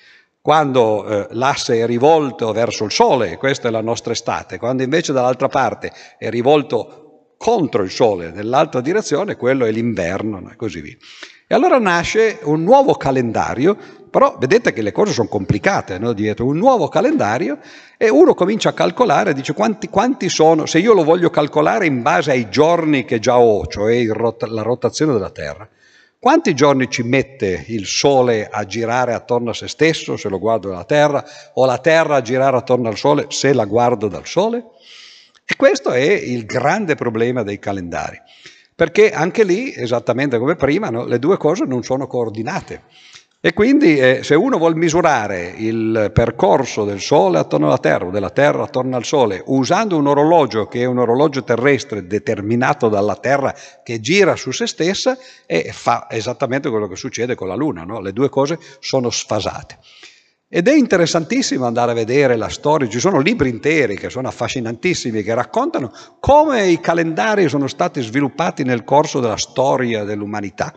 [0.49, 5.12] quando eh, l'asse è rivolto verso il Sole, questa è la nostra estate, quando invece
[5.12, 10.96] dall'altra parte è rivolto contro il Sole, nell'altra direzione, quello è l'inverno e così via.
[11.46, 13.76] E allora nasce un nuovo calendario,
[14.09, 16.14] però vedete che le cose sono complicate no?
[16.14, 17.59] dietro, un nuovo calendario
[17.99, 22.01] e uno comincia a calcolare, dice quanti, quanti, sono, se io lo voglio calcolare in
[22.01, 25.68] base ai giorni che già ho, cioè rot- la rotazione della Terra,
[26.18, 30.68] quanti giorni ci mette il Sole a girare attorno a se stesso se lo guardo
[30.68, 34.64] dalla Terra o la Terra a girare attorno al Sole se la guardo dal Sole?
[35.44, 38.20] E questo è il grande problema dei calendari,
[38.74, 42.82] perché anche lì, esattamente come prima, no, le due cose non sono coordinate.
[43.41, 48.11] E quindi eh, se uno vuole misurare il percorso del Sole attorno alla Terra o
[48.11, 53.14] della Terra attorno al Sole usando un orologio che è un orologio terrestre determinato dalla
[53.14, 55.16] Terra che gira su se stessa,
[55.47, 58.01] eh, fa esattamente quello che succede con la Luna, no?
[58.01, 59.78] le due cose sono sfasate.
[60.49, 65.22] Ed è interessantissimo andare a vedere la storia, ci sono libri interi che sono affascinantissimi,
[65.22, 70.74] che raccontano come i calendari sono stati sviluppati nel corso della storia dell'umanità.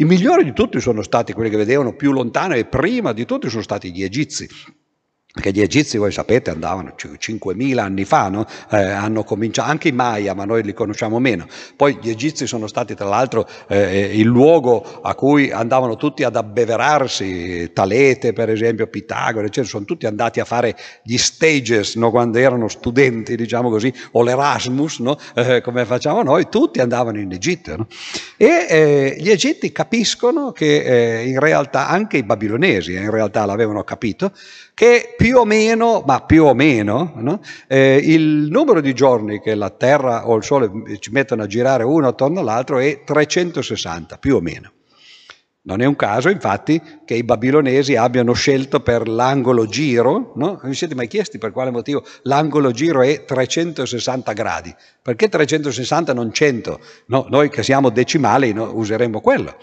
[0.00, 3.50] I migliori di tutti sono stati quelli che vedevano più lontano e prima di tutti
[3.50, 4.48] sono stati gli egizi.
[5.32, 8.44] Perché gli egizi, voi sapete, andavano 5.000 anni fa, no?
[8.68, 11.46] eh, hanno cominciato, anche i Maya, ma noi li conosciamo meno.
[11.76, 16.34] Poi gli egizi sono stati tra l'altro eh, il luogo a cui andavano tutti ad
[16.34, 22.10] abbeverarsi, Talete per esempio, Pitagora, eccetera, sono tutti andati a fare gli stages no?
[22.10, 25.16] quando erano studenti, diciamo così, o l'Erasmus, no?
[25.36, 27.86] eh, come facciamo noi, tutti andavano in Egitto.
[28.36, 33.44] E eh, gli egizi capiscono che eh, in realtà anche i babilonesi eh, in realtà
[33.44, 34.32] l'avevano capito,
[34.74, 37.42] che più o meno, ma più o meno, no?
[37.66, 41.84] eh, il numero di giorni che la Terra o il Sole ci mettono a girare
[41.84, 44.72] uno attorno all'altro è 360, più o meno.
[45.62, 50.58] Non è un caso, infatti, che i babilonesi abbiano scelto per l'angolo giro, no?
[50.62, 54.74] Vi siete mai chiesti per quale motivo l'angolo giro è 360 gradi?
[55.02, 56.80] Perché 360 non 100?
[57.08, 59.54] No, noi che siamo decimali no, useremo quello.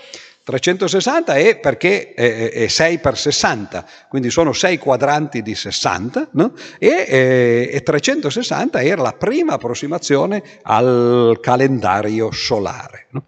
[0.47, 6.53] 360 è perché è 6 per 60, quindi sono 6 quadranti di 60, no?
[6.79, 13.07] e, e 360 era la prima approssimazione al calendario solare.
[13.11, 13.25] No?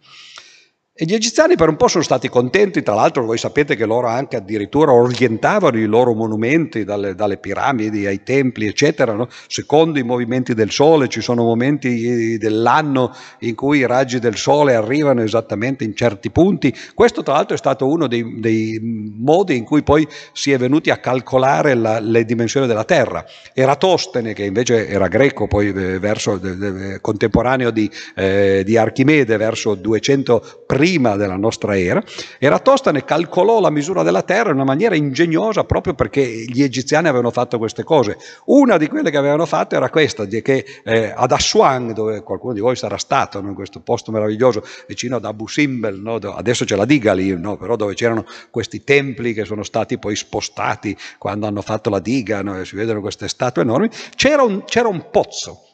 [1.01, 4.07] E gli egiziani per un po' sono stati contenti, tra l'altro voi sapete che loro
[4.07, 9.29] anche addirittura orientavano i loro monumenti dalle, dalle piramidi ai templi, eccetera, no?
[9.47, 14.75] secondo i movimenti del sole, ci sono momenti dell'anno in cui i raggi del sole
[14.75, 16.75] arrivano esattamente in certi punti.
[16.93, 20.89] Questo tra l'altro è stato uno dei, dei modi in cui poi si è venuti
[20.89, 23.23] a calcolare la, le dimensioni della Terra.
[23.53, 29.75] Eratostene, che invece era greco, poi eh, verso, de, contemporaneo di, eh, di Archimede, verso
[29.75, 32.03] 200 prima prima della nostra era,
[32.39, 37.29] Eratostane calcolò la misura della Terra in una maniera ingegnosa proprio perché gli egiziani avevano
[37.29, 38.17] fatto queste cose.
[38.45, 42.59] Una di quelle che avevano fatto era questa, che eh, ad Aswan, dove qualcuno di
[42.59, 43.49] voi sarà stato, no?
[43.49, 46.15] in questo posto meraviglioso vicino ad Abu Simbel, no?
[46.15, 47.55] adesso c'è la diga lì, no?
[47.57, 52.41] però dove c'erano questi templi che sono stati poi spostati quando hanno fatto la diga,
[52.59, 55.65] e si vedono queste statue enormi, c'era un, c'era un pozzo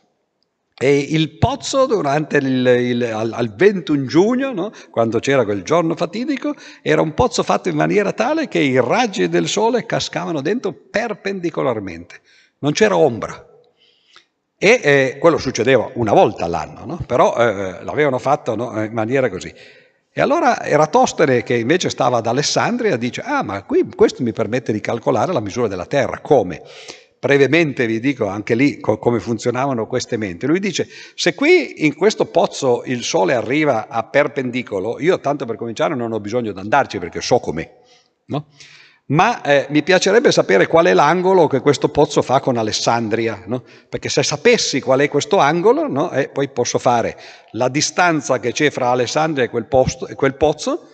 [0.77, 4.71] e il pozzo durante il, il, al, al, 21 giugno, no?
[4.91, 9.29] quando c'era quel giorno fatidico, era un pozzo fatto in maniera tale che i raggi
[9.29, 12.19] del sole cascavano dentro perpendicolarmente,
[12.59, 13.53] non c'era ombra.
[14.57, 16.99] E eh, quello succedeva una volta all'anno, no?
[17.05, 18.83] però eh, l'avevano fatto no?
[18.83, 19.53] in maniera così.
[20.17, 24.73] E allora Eratostene, che invece stava ad Alessandria, dice, ah ma qui questo mi permette
[24.73, 26.61] di calcolare la misura della Terra, come?
[27.25, 30.45] Brevemente vi dico anche lì co- come funzionavano queste menti.
[30.45, 35.55] Lui dice, se qui in questo pozzo il sole arriva a perpendicolo, io tanto per
[35.55, 37.67] cominciare non ho bisogno di andarci perché so com'è,
[38.25, 38.45] no?
[39.07, 43.63] Ma eh, mi piacerebbe sapere qual è l'angolo che questo pozzo fa con Alessandria, no?
[43.87, 46.11] perché se sapessi qual è questo angolo, no?
[46.11, 47.15] eh, poi posso fare
[47.51, 50.89] la distanza che c'è fra Alessandria e quel, posto, e quel pozzo,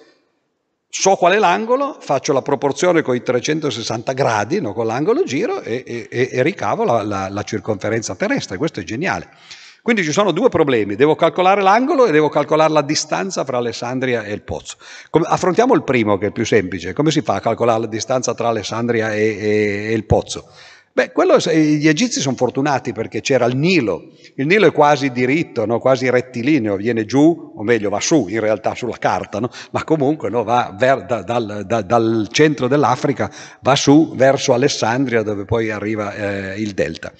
[0.91, 5.61] so qual è l'angolo, faccio la proporzione con i 360 gradi, no, con l'angolo giro
[5.61, 8.57] e, e, e ricavo la, la, la, circonferenza terrestre.
[8.57, 9.29] Questo è geniale.
[9.81, 14.23] Quindi ci sono due problemi, devo calcolare l'angolo e devo calcolare la distanza fra Alessandria
[14.23, 14.75] e il pozzo.
[15.09, 18.35] Come, affrontiamo il primo che è più semplice, come si fa a calcolare la distanza
[18.35, 20.49] tra Alessandria e, e il pozzo?
[20.93, 24.11] Beh, quello, gli egizi sono fortunati perché c'era il Nilo.
[24.35, 25.79] Il Nilo è quasi diritto, no?
[25.79, 29.49] quasi rettilineo, viene giù, o meglio va su in realtà sulla carta, no?
[29.71, 30.43] ma comunque no?
[30.43, 33.31] va ver, da, dal, da, dal, centro dell'Africa,
[33.61, 37.13] va su verso Alessandria dove poi arriva eh, il delta.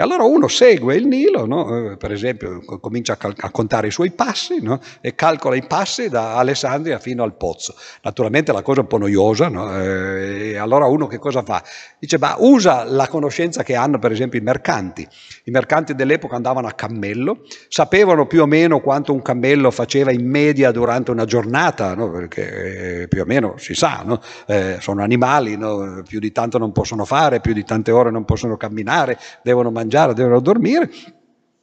[0.00, 1.90] E allora uno segue il Nilo, no?
[1.90, 4.78] Eh, per esempio comincia a, cal- a, contare i suoi passi no?
[5.00, 7.74] e calcola i passi da Alessandria fino al pozzo.
[8.02, 9.76] Naturalmente la cosa è un po' noiosa, no?
[9.76, 11.64] eh, e allora uno che cosa fa?
[11.98, 15.04] Dice, ma usa la conoscenza che hanno per esempio i mercanti.
[15.46, 20.30] I mercanti dell'epoca andavano a cammello, sapevano più o meno quanto un cammello faceva in
[20.30, 24.06] media durante una giornata, perché eh, più o meno si sa,
[24.46, 25.58] eh, sono animali,
[26.06, 29.86] più di tanto non possono fare, più di tante ore non possono camminare, devono mangiare
[29.88, 30.90] mangiare, devono dormire.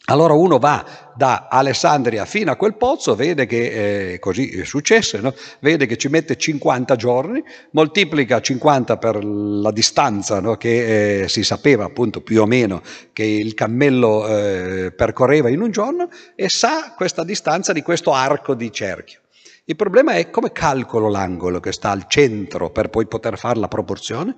[0.08, 5.20] Allora uno va da Alessandria fino a quel pozzo, vede che eh, così è successo,
[5.20, 5.34] no?
[5.62, 10.58] vede che ci mette 50 giorni, moltiplica 50 per la distanza no?
[10.58, 15.72] che eh, si sapeva appunto più o meno che il cammello eh, percorreva in un
[15.72, 19.22] giorno e sa questa distanza di questo arco di cerchio.
[19.64, 23.68] Il problema è come calcolo l'angolo che sta al centro per poi poter fare la
[23.68, 24.36] proporzione.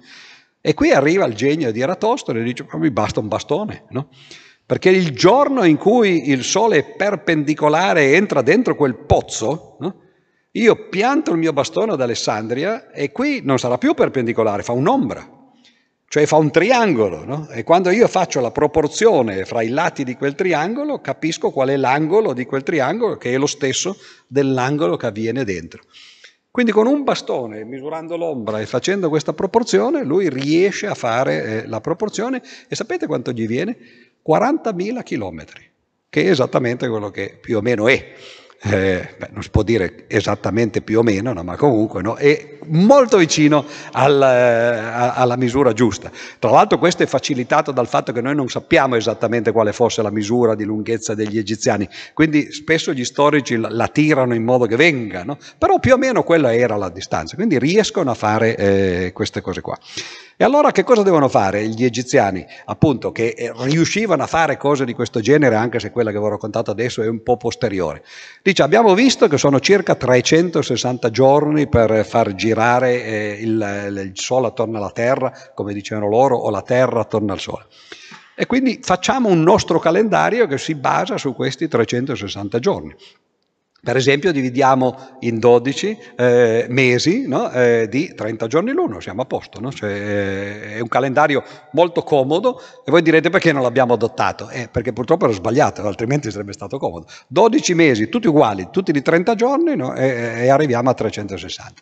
[0.62, 4.10] E qui arriva il genio di Eratostene e dice, ma mi basta un bastone, no?
[4.66, 10.01] Perché il giorno in cui il sole è perpendicolare e entra dentro quel pozzo, no?
[10.51, 15.26] io pianto il mio bastone ad Alessandria e qui non sarà più perpendicolare, fa un'ombra,
[16.10, 17.24] cioè fa un triangolo.
[17.24, 17.47] No?
[17.49, 21.78] E quando io faccio la proporzione fra i lati di quel triangolo, capisco qual è
[21.78, 23.97] l'angolo di quel triangolo, che è lo stesso
[24.28, 25.84] dell'angolo che avviene dentro.
[26.58, 31.68] Quindi con un bastone, misurando l'ombra e facendo questa proporzione, lui riesce a fare eh,
[31.68, 33.78] la proporzione e sapete quanto gli viene?
[34.28, 35.70] 40.000 chilometri,
[36.10, 38.12] che è esattamente quello che più o meno è
[38.60, 42.58] eh, beh, non si può dire esattamente più o meno, no, ma comunque no, è
[42.66, 46.12] molto vicino al, a, alla misura giusta.
[46.39, 50.12] Tra l'altro questo è facilitato dal fatto che noi non sappiamo esattamente quale fosse la
[50.12, 54.76] misura di lunghezza degli egiziani, quindi spesso gli storici la, la tirano in modo che
[54.76, 55.38] venga, no?
[55.58, 59.62] però più o meno quella era la distanza, quindi riescono a fare eh, queste cose
[59.62, 59.78] qua.
[60.39, 62.45] E allora che cosa devono fare gli egiziani?
[62.65, 66.25] Appunto che eh, riuscivano a fare cose di questo genere, anche se quella che vi
[66.25, 68.03] ho raccontato adesso è un po' posteriore.
[68.43, 74.45] Dice, abbiamo visto che sono circa 360 giorni per far girare eh, il, il Sole
[74.45, 77.65] attorno alla Terra, come dicevano loro, o la Terra attorno al Sole.
[78.35, 82.95] E quindi facciamo un nostro calendario che si basa su questi 360 giorni.
[83.80, 87.49] Per esempio dividiamo in 12 eh, mesi no?
[87.51, 89.59] eh, di 30 giorni l'uno, siamo a posto.
[89.59, 89.71] No?
[89.71, 94.49] Cioè, eh, è un calendario molto comodo e voi direte perché non l'abbiamo adottato?
[94.49, 97.05] Eh, perché purtroppo ero sbagliato, altrimenti sarebbe stato comodo.
[97.28, 99.93] 12 mesi, tutti uguali, tutti di 30 giorni no?
[99.95, 100.07] e,
[100.43, 101.82] e arriviamo a 360.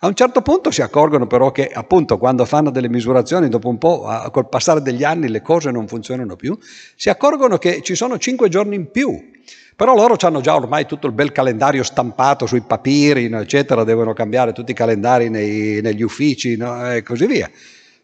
[0.00, 3.78] A un certo punto si accorgono però che appunto quando fanno delle misurazioni, dopo un
[3.78, 6.56] po', col passare degli anni, le cose non funzionano più,
[6.96, 9.34] si accorgono che ci sono 5 giorni in più
[9.76, 14.14] però loro hanno già ormai tutto il bel calendario stampato sui papiri, no, eccetera, devono
[14.14, 17.50] cambiare tutti i calendari nei, negli uffici no, e così via.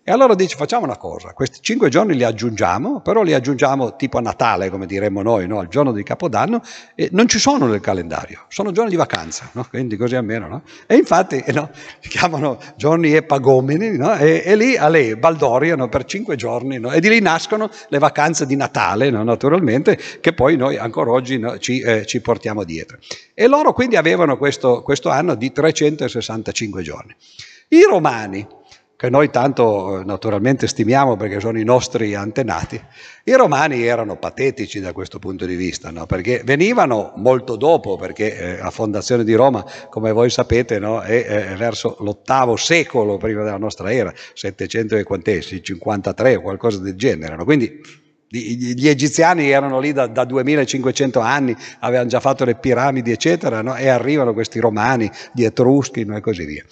[0.05, 4.19] E allora dice facciamo una cosa, questi cinque giorni li aggiungiamo, però li aggiungiamo tipo
[4.19, 5.61] a Natale, come diremmo noi, no?
[5.61, 6.61] al giorno di Capodanno,
[6.97, 9.65] e non ci sono nel calendario, sono giorni di vacanza, no?
[9.71, 10.49] quindi così almeno.
[10.49, 10.63] No?
[10.89, 11.71] E infatti no?
[12.01, 17.09] si chiamano giorni epagomini, e, e, lì a lei baldoriano per cinque giorni, e di
[17.09, 22.21] lì nascono le vacanze di Natale, naturalmente, che poi noi ancora oggi ci, eh, ci,
[22.21, 22.99] portiamo dietro.
[23.35, 27.15] E loro quindi avevano questo, questo anno di 365 giorni.
[27.69, 28.45] I romani,
[29.03, 32.81] che noi tanto eh, naturalmente stimiamo perché sono i nostri antenati,
[33.25, 36.07] i romani erano patetici da questo punto di vista, no?
[36.07, 41.01] perché venivano molto dopo, perché eh, la fondazione di Roma, come voi sapete, no?
[41.01, 46.79] è, è, verso l'ottavo secolo prima della nostra era, 700 e quantessi, 53 o qualcosa
[46.79, 47.35] del genere.
[47.35, 47.43] No?
[47.43, 47.81] Quindi
[48.29, 53.89] gli egiziani erano lì da, da, 2500 anni, avevano già fatto le piramidi, eccetera, e
[53.89, 56.65] arrivano questi romani, gli etruschi e così via.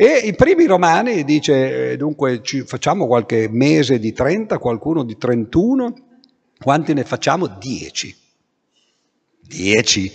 [0.00, 5.16] E i primi romani dice, eh, dunque ci facciamo qualche mese di 30, qualcuno di
[5.16, 5.92] 31,
[6.56, 7.48] quanti ne facciamo?
[7.48, 8.16] 10.
[9.40, 10.12] 10.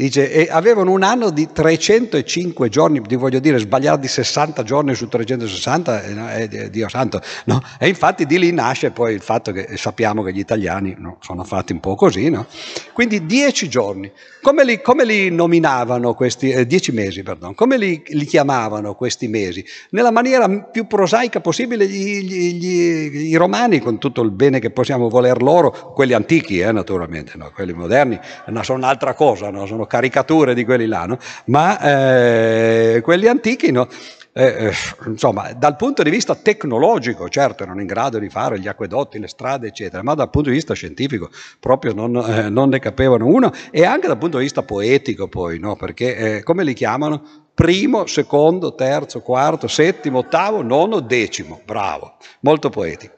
[0.00, 5.08] Dice, e avevano un anno di 305 giorni, voglio dire, sbagliare di 60 giorni su
[5.08, 6.02] 360,
[6.36, 7.60] eh, eh, Dio santo, no?
[7.78, 11.44] E infatti di lì nasce poi il fatto che sappiamo che gli italiani no, sono
[11.44, 12.46] fatti un po' così, no?
[12.94, 14.10] Quindi 10 giorni.
[14.40, 19.28] Come li, come li nominavano questi, eh, 10 mesi, perdon, come li, li, chiamavano questi
[19.28, 19.62] mesi?
[19.90, 24.70] Nella maniera più prosaica possibile gli, gli, gli, i romani, con tutto il bene che
[24.70, 27.50] possiamo voler loro, quelli antichi eh, naturalmente, no?
[27.54, 29.66] quelli moderni, no, sono un'altra cosa, no?
[29.66, 31.18] sono caricature di quelli là, no?
[31.46, 33.88] ma eh, quelli antichi no?
[34.32, 34.72] eh, eh,
[35.06, 39.26] insomma, dal punto di vista tecnologico, certo, erano in grado di fare gli acquedotti, le
[39.26, 43.52] strade, eccetera, ma dal punto di vista scientifico proprio non, eh, non ne capevano uno
[43.72, 45.74] e anche dal punto di vista poetico poi, no?
[45.74, 47.48] perché eh, come li chiamano?
[47.52, 53.14] Primo, secondo, terzo, quarto, settimo, ottavo, nono, decimo, bravo, molto poetico.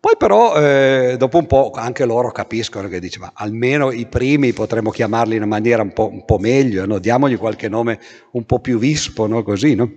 [0.00, 4.54] Poi però eh, dopo un po' anche loro capiscono che dice ma almeno i primi
[4.54, 6.98] potremmo chiamarli in una maniera un po', un po meglio, no?
[6.98, 9.42] diamogli qualche nome un po' più vispo, no?
[9.42, 9.92] così, no?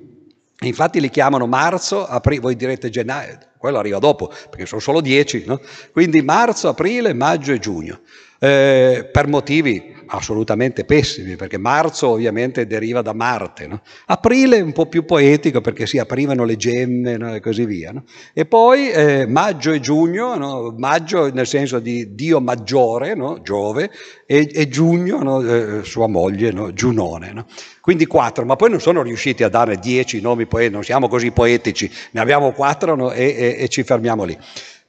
[0.60, 5.44] Infatti li chiamano marzo, aprile, voi direte gennaio, quello arriva dopo, perché sono solo dieci,
[5.46, 5.62] no?
[5.94, 8.02] Quindi marzo, aprile, maggio e giugno.
[8.40, 13.82] Eh, per motivi assolutamente pessimi, perché marzo ovviamente deriva da Marte, no?
[14.06, 17.34] aprile un po' più poetico perché si aprivano le gemme no?
[17.34, 18.04] e così via, no?
[18.34, 23.90] e poi eh, maggio e giugno, maggio nel senso di Dio maggiore, Giove,
[24.26, 27.46] e, e giugno eh, sua moglie, Giunone.
[27.82, 31.32] Quindi quattro, ma poi non sono riusciti a dare dieci nomi poetici, non siamo così
[31.32, 34.38] poetici, ne abbiamo quattro e, e, e ci fermiamo lì.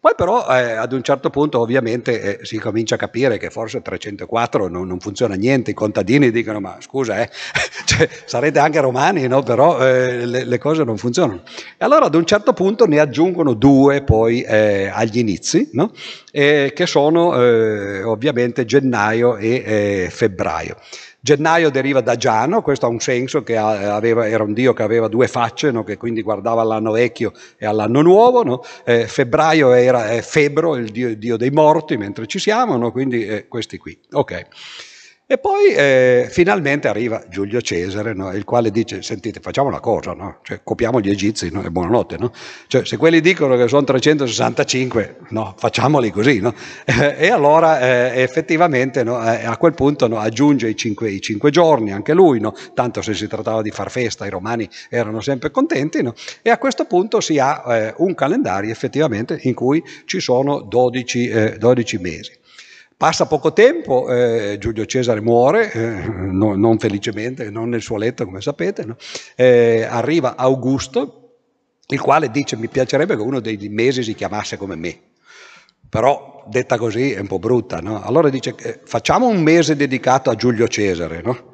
[0.05, 3.81] Poi però eh, ad un certo punto ovviamente eh, si comincia a capire che forse
[3.81, 7.31] 304 non, non, funziona niente, i contadini dicono ma scusa, eh,
[7.87, 9.43] cioè, sarete anche romani, no?
[9.43, 11.41] però eh, le, le, cose non funzionano.
[11.79, 15.91] E allora ad un certo punto ne aggiungono due poi eh, agli inizi, no?
[16.31, 20.77] che sono eh, ovviamente gennaio e febbraio.
[21.25, 25.09] Gennaio deriva da Giano, questo ha un senso, che aveva, era un dio che aveva
[25.09, 25.83] due facce, no?
[25.83, 28.43] che quindi guardava all'anno vecchio e all'anno nuovo.
[28.43, 28.63] No?
[28.85, 32.93] Eh, febbraio era eh, Febro, il dio, il dio, dei morti, mentre ci siamo, no?
[32.93, 33.99] quindi eh, questi qui.
[34.11, 34.45] Okay.
[35.35, 38.31] E poi eh, finalmente arriva Giulio Cesare, no?
[38.31, 40.39] il quale dice, sentite, facciamo una cosa, no?
[40.43, 41.65] cioè, copiamo gli egizi no?
[41.65, 42.17] e buonanotte.
[42.69, 46.41] Cioè, se quelli dicono che sono 365, no, facciamoli così.
[46.85, 51.91] Eh, e allora eh, effettivamente eh, a quel punto aggiunge i cinque, i cinque, giorni,
[51.91, 52.41] anche lui,
[52.73, 55.99] tanto se si trattava di far festa i romani erano sempre contenti,
[56.43, 61.57] e a questo punto si ha eh, un calendario effettivamente in cui ci sono 12,
[61.59, 62.43] 12 eh, mesi.
[62.97, 68.25] Passa poco tempo, eh, Giulio Cesare muore, eh, no, non felicemente, non nel suo letto
[68.25, 68.97] come sapete, no?
[69.35, 71.21] eh, arriva Augusto,
[71.89, 75.01] il quale dice mi piacerebbe che uno dei mesi si chiamasse come me,
[75.89, 78.01] però detta così è un po' brutta, no?
[78.01, 81.54] allora dice eh, facciamo un mese dedicato a Giulio Cesare, no?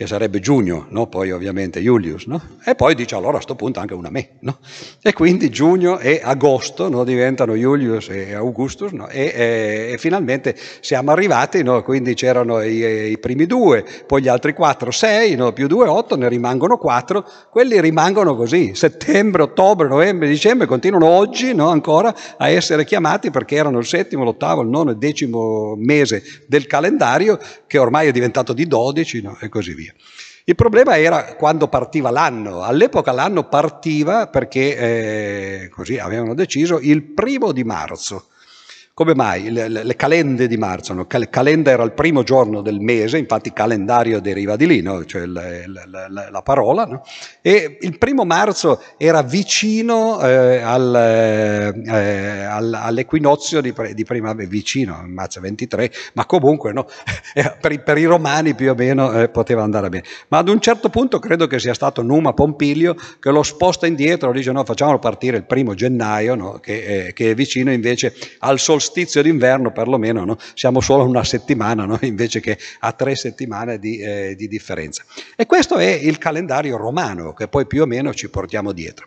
[0.00, 1.08] Che sarebbe giugno, no?
[1.08, 2.40] poi ovviamente Julius, no?
[2.64, 4.38] e poi dice allora a questo punto anche una me.
[4.40, 4.56] No?
[5.02, 11.62] E quindi giugno e agosto diventano Julius e Augustus e, e, e, finalmente siamo arrivati,
[11.84, 16.30] quindi c'erano i, i, primi due, poi gli altri quattro, sei, più due, otto, ne
[16.30, 23.30] rimangono quattro, quelli rimangono così, settembre, ottobre, novembre, dicembre, continuano oggi ancora a essere chiamati
[23.30, 28.08] perché erano il settimo, l'ottavo, il nono e il decimo mese del calendario che ormai
[28.08, 29.89] è diventato di dodici e così via.
[30.44, 32.62] Il problema era quando partiva l'anno.
[32.62, 38.29] All'epoca l'anno partiva perché, eh, così avevano deciso, il primo di marzo.
[38.92, 39.50] Come mai?
[39.50, 41.06] Le, le, le calende di marzo, no?
[41.06, 45.06] Cal- calenda era il primo giorno del mese, infatti calendario deriva di lì, no?
[45.06, 47.02] cioè la, la, la parola, no?
[47.40, 55.02] e il primo marzo era vicino eh, al, eh, al, all'equinozio di, di primavera, vicino,
[55.06, 56.74] marzo 23, ma comunque
[57.32, 60.04] eh, per, per, i romani più o meno eh, poteva andare bene.
[60.28, 64.32] Ma ad un certo punto credo che sia stato Numa Pompilio che lo sposta indietro,
[64.32, 69.22] dice no, facciamolo partire il primo gennaio, che, che, è vicino invece al solstizio solstizio
[69.22, 70.38] d'inverno perlomeno no?
[70.54, 71.98] siamo solo a una settimana no?
[72.00, 75.04] invece che a tre settimane di, eh, di differenza.
[75.36, 79.06] E questo è il calendario romano che poi più o meno ci portiamo dietro.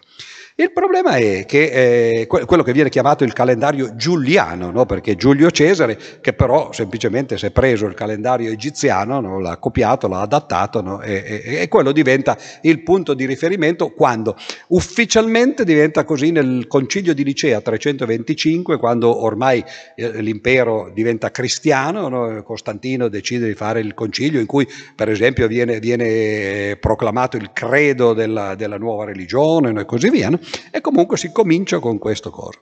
[0.56, 4.86] Il problema è che eh, quello che viene chiamato il calendario giuliano, no?
[4.86, 9.40] perché Giulio Cesare, che però semplicemente si è preso il calendario egiziano, no?
[9.40, 11.02] l'ha copiato, l'ha adattato no?
[11.02, 14.38] e, e, e, quello diventa il punto di riferimento quando
[14.68, 19.64] ufficialmente diventa così nel concilio di Nicea 325, quando ormai
[19.96, 25.80] eh, l'impero diventa cristiano, Costantino decide di fare il concilio in cui per esempio viene,
[25.80, 30.30] viene proclamato il credo della, della nuova religione e così via
[30.72, 32.60] e comunque si comincia con questo coro.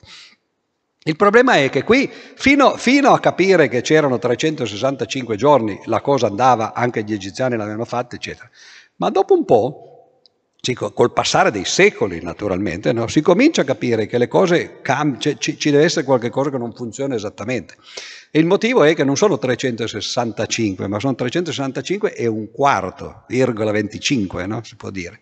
[1.04, 6.28] Il problema è che qui, fino, fino, a capire che c'erano 365 giorni, la cosa
[6.28, 8.48] andava, anche gli egiziani l'avevano fatta, eccetera.
[8.98, 9.92] Ma dopo un po',
[10.94, 15.58] col passare dei secoli naturalmente, no, si comincia a capire che le cose cambiano, ci,
[15.58, 17.78] ci, deve essere qualcosa che non funziona esattamente.
[18.30, 23.72] E il motivo è che non sono 365, ma sono 365 e un quarto, virgola
[23.72, 25.20] 25, no, si può dire.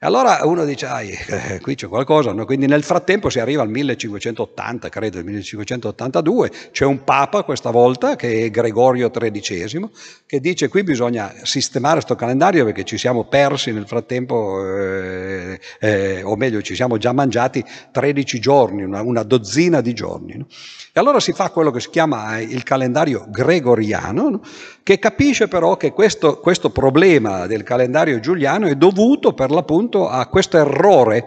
[0.00, 2.44] Allora uno dice, ah, eh, qui c'è qualcosa, no?
[2.44, 8.14] quindi nel frattempo si arriva al 1580, credo, il 1582, c'è un papa questa volta
[8.14, 9.88] che è Gregorio XIII,
[10.26, 16.22] che dice qui bisogna sistemare questo calendario perché ci siamo persi nel frattempo, eh, eh,
[16.22, 20.36] o meglio ci siamo già mangiati 13 giorni, una, una dozzina di giorni.
[20.36, 20.46] No?
[20.92, 24.40] E allora si fa quello che si chiama il calendario gregoriano, no?
[24.86, 30.24] Che capisce però che questo, questo problema del calendario giuliano è dovuto per l'appunto a
[30.28, 31.24] questo errore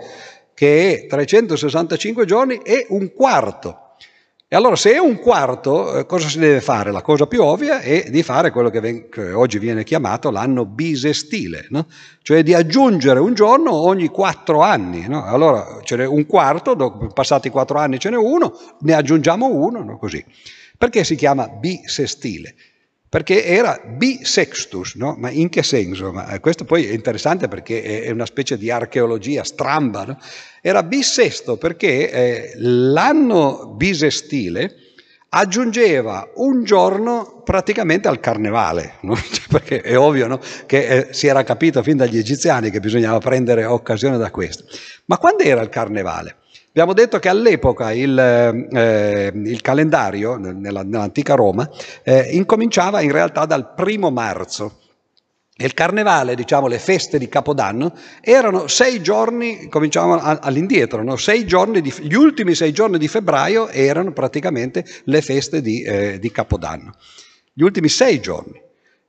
[0.54, 3.96] che è 365 giorni e un quarto.
[4.48, 6.94] E allora se è un quarto, eh, cosa si deve fare?
[6.94, 10.66] La cosa più ovvia è di fare quello che, ven- che oggi viene chiamato l'anno
[10.66, 11.86] bisestile, no?
[12.22, 15.06] cioè di aggiungere un giorno ogni quattro anni.
[15.06, 15.26] No?
[15.26, 19.84] Allora ce n'è un quarto, dopo passati quattro anni ce n'è uno, ne aggiungiamo uno,
[19.84, 19.98] no?
[19.98, 20.24] così.
[20.78, 22.56] Perché si chiama bisestile?
[23.10, 25.16] Perché era bisextus, no?
[25.18, 26.12] ma in che senso?
[26.12, 30.06] Ma eh, questo poi è interessante perché è una specie di archeologia stramba.
[30.06, 30.20] No?
[30.62, 34.76] Era bisesto perché eh, l'anno bisestile
[35.30, 39.16] aggiungeva un giorno praticamente al carnevale, no?
[39.32, 43.66] Cioè, perché è ovvio che eh, si era capito fin dagli egiziani che bisognava prendere
[43.66, 44.66] occasione da questo.
[45.06, 46.36] Ma quando era il carnevale?
[46.80, 51.70] Abbiamo detto che all'epoca il, eh, il calendario nella, nell'antica Roma
[52.04, 54.80] eh, incominciava in realtà dal primo marzo.
[55.58, 61.18] il carnevale, diciamo le feste di Capodanno, erano sei giorni, cominciavano all'indietro, no?
[61.18, 66.18] sei giorni di, gli ultimi sei giorni di febbraio erano praticamente le feste di, eh,
[66.18, 66.94] di Capodanno.
[67.52, 68.58] Gli ultimi sei giorni.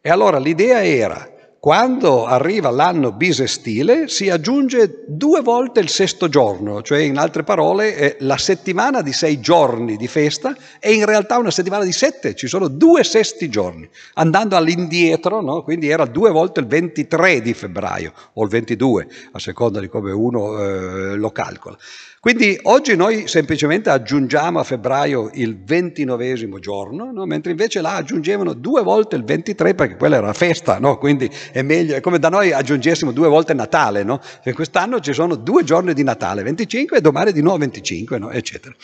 [0.01, 1.25] E allora l'idea era
[1.61, 8.17] quando arriva l'anno bisestile si aggiunge due volte il sesto giorno, cioè in altre parole
[8.21, 12.47] la settimana di sei giorni di festa è in realtà una settimana di sette, ci
[12.49, 15.63] sono due sesti giorni, andando all'indietro, no?
[15.63, 20.13] quindi era due volte il 23 di febbraio o il 22, a seconda di come
[20.13, 21.77] uno eh, lo calcola.
[22.21, 27.25] Quindi oggi noi semplicemente aggiungiamo a febbraio il ventinovesimo giorno, no?
[27.25, 30.99] mentre invece là aggiungevano due volte il 23 perché quella era festa, no?
[30.99, 34.21] quindi è meglio, è come da noi aggiungessimo due volte Natale, no?
[34.53, 38.31] quest'anno ci sono due giorni di Natale, 25 e domani di nuovo 25, no?
[38.31, 38.75] eccetera.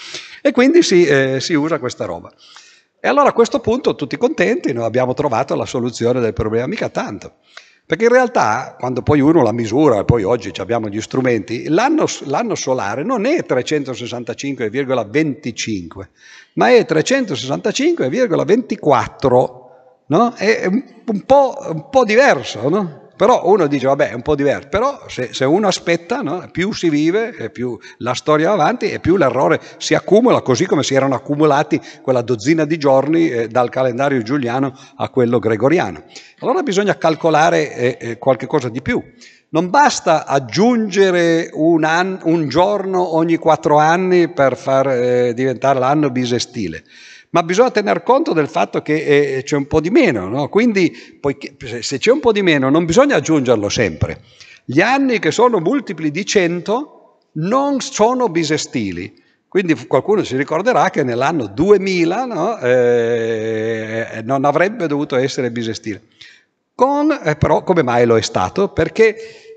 [0.40, 2.32] E quindi si, eh, si usa questa roba.
[2.98, 6.88] E allora a questo punto tutti contenti, noi abbiamo trovato la soluzione del problema, mica
[6.88, 7.34] tanto.
[7.86, 12.56] Perché in realtà, quando poi uno la misura, poi oggi abbiamo gli strumenti, l'anno, l'anno
[12.56, 16.08] solare non è 365,25,
[16.54, 19.50] ma è 365,24,
[20.06, 20.34] no?
[20.34, 23.05] È un po', un po diverso, no?
[23.16, 26.46] Però uno dice, vabbè, è un po' diverso, però se, se uno aspetta, no?
[26.52, 30.82] più si vive, più la storia va avanti e più l'errore si accumula, così come
[30.82, 36.02] si erano accumulati quella dozzina di giorni eh, dal calendario giuliano a quello gregoriano.
[36.40, 39.02] Allora bisogna calcolare eh, eh, qualche cosa di più.
[39.48, 46.10] Non basta aggiungere un, an- un giorno ogni quattro anni per far eh, diventare l'anno
[46.10, 46.84] bisestile
[47.36, 50.48] ma bisogna tener conto del fatto che eh, c'è un po' di meno, no?
[50.48, 54.22] quindi poiché, se c'è un po' di meno non bisogna aggiungerlo sempre.
[54.64, 61.02] Gli anni che sono multipli di 100 non sono bisestili, quindi qualcuno si ricorderà che
[61.02, 66.04] nell'anno 2000 no, eh, non avrebbe dovuto essere bisestile.
[66.74, 68.68] Con, eh, però come mai lo è stato?
[68.68, 69.14] Perché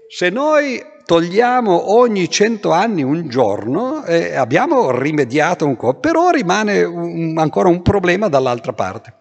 [0.09, 6.83] se noi togliamo ogni cento anni un giorno, eh, abbiamo rimediato un po', però rimane
[6.83, 9.13] un, ancora un problema dall'altra parte.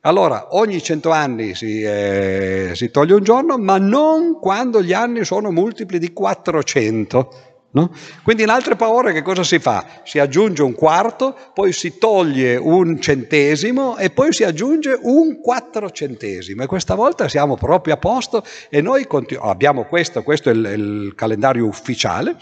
[0.00, 5.24] Allora, ogni cento anni si, eh, si, toglie un giorno, ma non quando gli anni
[5.24, 7.55] sono multipli di 400.
[7.70, 7.90] No?
[8.22, 9.84] Quindi in altre parole che cosa si fa?
[10.02, 16.62] Si aggiunge un quarto, poi si toglie un centesimo e poi si aggiunge un quattrocentesimo
[16.62, 20.64] e questa volta siamo proprio a posto e noi continu- abbiamo questo, questo è il,
[20.64, 22.36] il calendario ufficiale,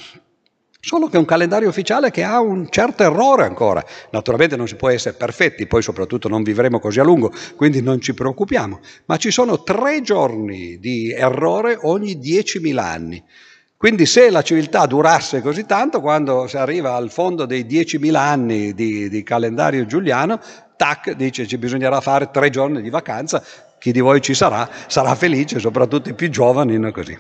[0.85, 3.83] Solo che è un calendario ufficiale che ha un certo errore ancora.
[4.11, 8.03] Naturalmente non si può essere perfetti, poi soprattutto non vivremo così a lungo, quindi non
[8.03, 8.81] ci preoccupiamo.
[9.07, 13.25] Ma ci sono tre giorni di errore ogni 10.000 anni.
[13.85, 18.73] Quindi se la civiltà durasse così tanto, quando si arriva al fondo dei 10.000 anni
[18.73, 20.41] di, di calendario giuliano,
[20.75, 23.45] tac, dice ci bisognerà fare tre giorni di vacanza,
[23.79, 27.15] chi di voi ci sarà sarà felice, soprattutto i più giovani, no così.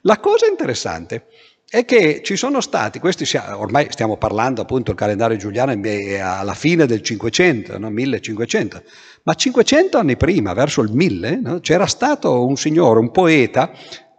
[0.00, 1.26] La cosa interessante
[1.68, 5.78] è che ci sono stati, questi ormai stiamo parlando appunto del calendario giuliano
[6.22, 7.90] alla fine del 500, no?
[7.90, 8.82] 1500,
[9.24, 11.60] ma 500 anni prima, verso il 1000, no?
[11.60, 13.70] c'era stato un signore, un poeta,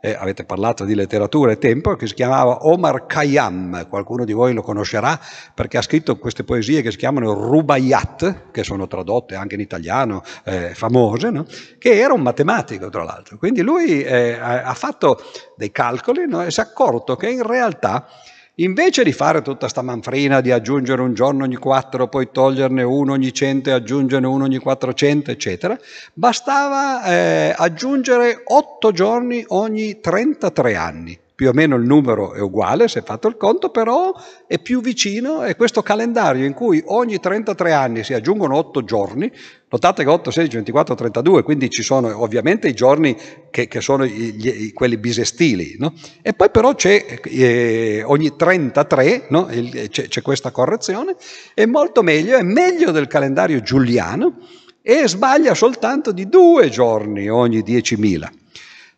[0.02, 4.54] eh, avete parlato di letteratura e tempo, che si chiamava Omar Khayyam, qualcuno di voi
[4.54, 5.20] lo conoscerà
[5.54, 10.24] perché ha scritto queste poesie che si chiamano Rubaiyat, che sono tradotte anche in italiano,
[10.44, 11.46] eh, famose, no?
[11.78, 13.38] che era un matematico tra l'altro.
[13.38, 15.22] Quindi lui eh, ha fatto
[15.56, 16.44] dei calcoli no?
[16.44, 18.08] e si è accorto che in realtà
[18.56, 23.14] Invece di fare tutta sta manfrina di aggiungere un giorno ogni quattro, poi toglierne uno
[23.14, 25.78] ogni cento e aggiungerne uno ogni quattrocento, eccetera,
[26.14, 32.88] bastava eh, aggiungere otto giorni ogni 33 anni più o meno il numero è uguale,
[32.88, 34.14] se fatto il conto, però
[34.46, 39.32] è più vicino, è questo calendario in cui ogni 33 anni si aggiungono 8 giorni,
[39.68, 43.18] notate che 8, 16, 24, 32, quindi ci sono ovviamente i giorni
[43.50, 45.96] che, che sono gli, quelli bisestili, no?
[46.22, 49.48] e poi però c'è eh, ogni 33, no?
[49.50, 51.16] Il, c'è, c'è questa correzione,
[51.56, 54.38] è molto meglio, è meglio del calendario giuliano
[54.84, 58.41] e sbaglia soltanto di due giorni ogni 10.000.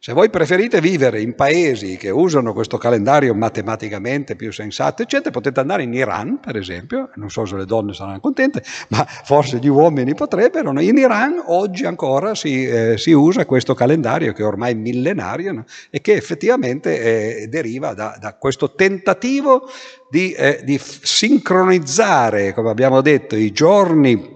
[0.05, 5.61] Se voi preferite vivere in paesi che usano questo calendario matematicamente più sensato, eccetera, potete
[5.61, 9.69] andare in Iran, per esempio, non so se le donne saranno contente, ma forse gli
[9.69, 10.77] uomini potrebbero.
[10.81, 15.65] In Iran oggi ancora si, eh, si usa questo calendario che è ormai millenario no?
[15.89, 19.69] e che effettivamente eh, deriva da, da, questo tentativo
[20.09, 24.32] di, eh, di sincronizzare, come abbiamo detto, i giorni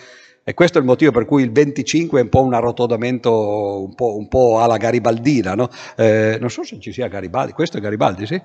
[0.43, 3.95] e questo è il motivo per cui il 25 è un po' un arrotondamento un
[3.95, 5.69] po', un po alla garibaldina, no?
[5.97, 8.41] eh, non so se ci sia Garibaldi, questo è Garibaldi, sì?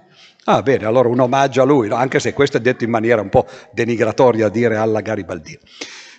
[0.46, 1.96] Ah bene, allora un omaggio a lui, no?
[1.96, 5.60] anche se questo è detto in maniera un po' denigratoria dire alla garibaldina.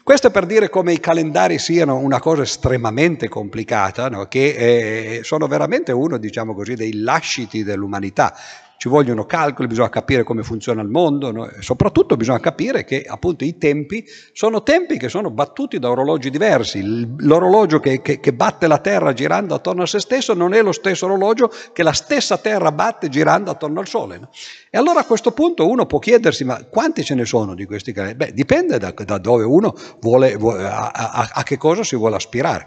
[0.07, 4.27] Questo per dire come i calendari siano una cosa estremamente complicata, no?
[4.27, 8.33] che eh, sono veramente uno, diciamo così, dei lasciti dell'umanità
[8.79, 11.49] ci vogliono calcoli, bisogna capire come funziona il mondo no?
[11.49, 16.31] e soprattutto bisogna capire che appunto i tempi sono tempi che sono battuti da orologi
[16.31, 16.83] diversi.
[17.19, 20.73] L'orologio che, che, che, batte la Terra girando attorno a se stesso non è lo
[20.73, 24.19] stesso orologio che la stessa Terra batte girando attorno al Sole.
[24.19, 24.29] No?
[24.71, 27.93] E allora a questo punto uno può chiedersi ma quanti ce ne sono di questi
[27.93, 28.31] calendari?
[28.31, 32.67] Beh, dipende da, da dove uno vuole, a, a, a che cosa si vuole aspirare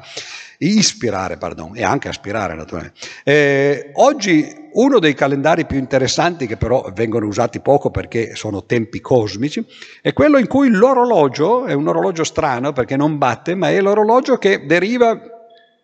[0.59, 2.99] ispirare, pardon, e anche aspirare naturalmente.
[3.23, 8.99] Eh, oggi uno dei calendari più interessanti, che però vengono usati poco perché sono tempi
[8.99, 9.65] cosmici,
[10.01, 14.37] è quello in cui l'orologio, è un orologio strano perché non batte, ma è l'orologio
[14.37, 15.19] che deriva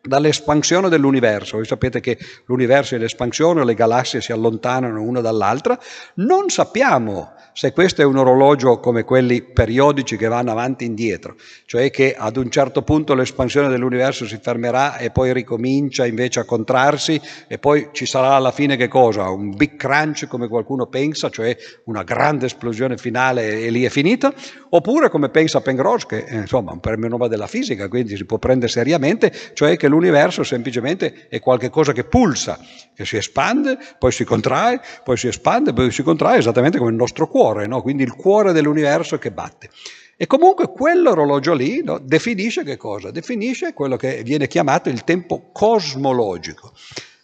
[0.01, 1.57] dall'espansione dell'universo.
[1.57, 5.77] Voi sapete che l'universo è in espansione, le galassie si allontanano una dall'altra.
[6.15, 11.37] Non sappiamo se questo è un orologio come quelli periodici che vanno avanti e indietro,
[11.65, 16.43] cioè che ad un certo punto l'espansione dell'universo si fermerà e poi ricomincia invece a
[16.43, 19.29] contrarsi e poi ci sarà alla fine che cosa?
[19.29, 21.55] Un big crunch come qualcuno pensa, cioè
[21.85, 24.33] una grande esplosione finale e lì è finita,
[24.71, 28.37] oppure come pensa Penrose, che è insomma un premio Nobel della fisica, quindi si può
[28.37, 32.59] prendere seriamente, cioè che l'universo semplicemente è qualcosa che pulsa,
[32.93, 36.97] che si espande, poi si contrae, poi si espande, poi si contrae, esattamente come il
[36.97, 37.81] nostro cuore cuore, no?
[37.81, 39.69] quindi il cuore dell'universo che batte.
[40.17, 43.11] E comunque quell'orologio lì no, definisce che cosa?
[43.11, 46.71] Definisce quello che viene chiamato il tempo cosmologico,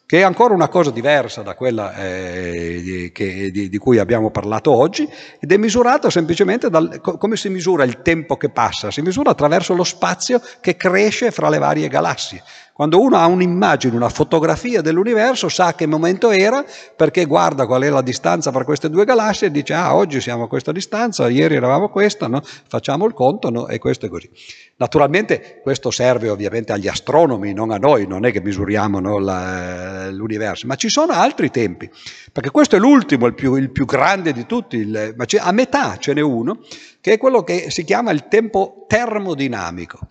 [0.05, 4.29] che è ancora una cosa diversa da quella eh, di, che, di, di, cui abbiamo
[4.29, 5.07] parlato oggi,
[5.39, 9.73] ed è misurato semplicemente dal, come si misura il tempo che passa, si misura attraverso
[9.73, 12.43] lo spazio che cresce fra le varie galassie.
[12.73, 16.63] Quando uno ha un'immagine, una fotografia dell'universo, sa che momento era
[16.95, 20.43] perché guarda qual è la distanza fra queste due galassie e dice ah oggi siamo
[20.43, 22.41] a questa distanza, ieri eravamo a questa, no?
[22.41, 23.67] facciamo il conto no?
[23.67, 24.29] e questo è così.
[24.77, 30.09] Naturalmente questo serve ovviamente agli astronomi, non a noi, non è che misuriamo no, la,
[30.09, 31.89] l'universo, ma ci sono altri tempi,
[32.31, 35.97] perché questo è l'ultimo, il più, il più grande di tutti, il, ma a metà
[35.97, 36.59] ce n'è uno,
[37.01, 40.07] che è quello che si chiama il tempo termodinamico.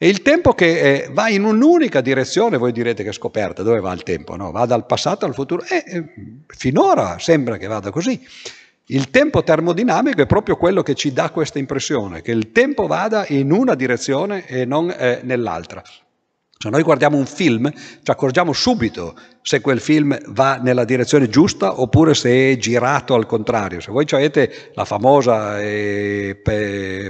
[0.00, 3.80] E il tempo che eh, va in un'unica direzione, voi direte che è scoperta, dove
[3.80, 4.36] va il tempo?
[4.36, 4.52] No?
[4.52, 5.64] Va dal passato al futuro.
[5.64, 6.04] E eh,
[6.46, 8.24] finora sembra che vada così.
[8.90, 13.26] Il tempo termodinamico è proprio quello che ci dà questa impressione, che il tempo vada
[13.26, 15.82] in una direzione e non eh, nell'altra.
[16.60, 21.80] Se noi guardiamo un film ci accorgiamo subito se quel film va nella direzione giusta
[21.80, 23.78] oppure se è girato al contrario.
[23.80, 26.40] Se voi avete la famosa e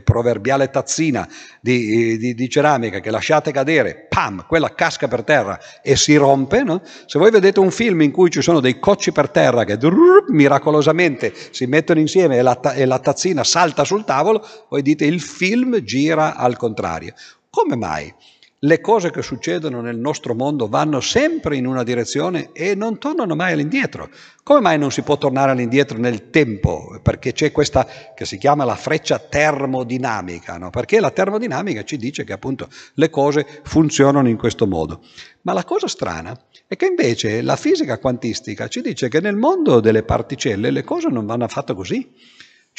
[0.04, 1.26] proverbiale tazzina
[1.62, 6.62] di, di, di, ceramica che lasciate cadere, pam, quella casca per terra e si rompe,
[6.62, 6.82] no?
[7.06, 10.26] se voi vedete un film in cui ci sono dei cocci per terra che drrr,
[10.28, 15.22] miracolosamente si mettono insieme e la, e la tazzina salta sul tavolo, voi dite il
[15.22, 17.14] film gira al contrario.
[17.48, 18.14] Come mai?
[18.62, 23.36] Le cose che succedono nel nostro mondo vanno sempre in una direzione e non tornano
[23.36, 24.10] mai all'indietro.
[24.42, 26.98] Come mai non si può tornare all'indietro nel tempo?
[27.00, 27.86] Perché c'è questa
[28.16, 30.70] che si chiama la freccia termodinamica, no?
[30.70, 35.02] perché la termodinamica ci dice che appunto le cose funzionano in questo modo.
[35.42, 36.36] Ma la cosa strana
[36.66, 41.08] è che invece la fisica quantistica ci dice che nel mondo delle particelle le cose
[41.08, 42.12] non vanno affatto così.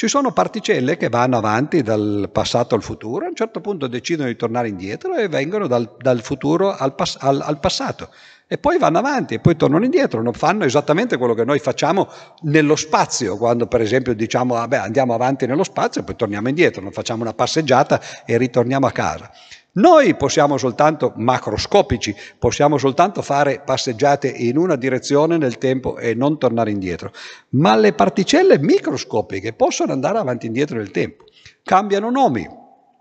[0.00, 4.28] Ci sono particelle che vanno avanti dal passato al futuro, a un certo punto decidono
[4.28, 8.08] di tornare indietro e vengono dal, dal futuro al, pas, al, al, passato.
[8.46, 12.08] E poi vanno avanti e poi tornano indietro, non fanno esattamente quello che noi facciamo
[12.44, 16.80] nello spazio, quando per esempio diciamo vabbè andiamo avanti nello spazio e poi torniamo indietro,
[16.80, 19.30] non facciamo una passeggiata e ritorniamo a casa.
[19.72, 26.38] Noi possiamo soltanto, macroscopici, possiamo soltanto fare passeggiate in una direzione nel tempo e non
[26.38, 27.12] tornare indietro,
[27.50, 31.24] ma le particelle microscopiche possono andare avanti e indietro nel tempo,
[31.62, 32.48] cambiano nomi.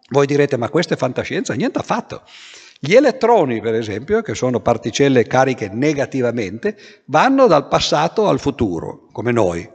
[0.10, 1.54] Voi direte, ma questa è fantascienza?
[1.56, 2.22] Niente affatto.
[2.80, 9.32] Gli elettroni, per esempio, che sono particelle cariche negativamente, vanno dal passato al futuro, come
[9.32, 9.70] noi,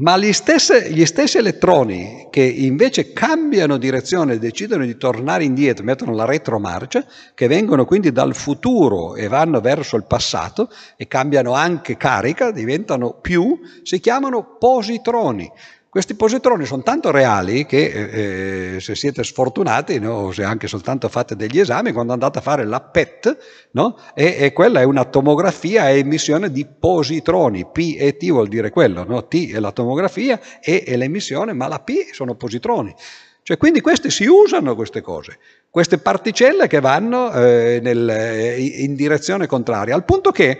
[0.00, 5.84] ma gli stessi, gli stessi, elettroni che invece cambiano direzione e decidono di tornare indietro,
[5.84, 7.04] mettono la retromarcia,
[7.34, 13.12] che vengono quindi dal futuro e vanno verso il passato e cambiano anche carica, diventano
[13.20, 15.50] più, si chiamano positroni.
[15.90, 20.68] Questi positroni sono tanto reali che eh, eh, se siete sfortunati, no, o se anche
[20.68, 23.36] soltanto fate degli esami, quando andate a fare la PET,
[23.72, 28.46] no, e, e quella è una tomografia a emissione di positroni, P e T vuol
[28.46, 29.26] dire quello, no?
[29.26, 32.94] T è la tomografia, E è l'emissione, ma la P sono positroni.
[33.42, 35.38] Cioè, quindi queste si usano queste cose,
[35.70, 40.56] queste particelle che vanno eh, nel, eh, in direzione contraria, al punto che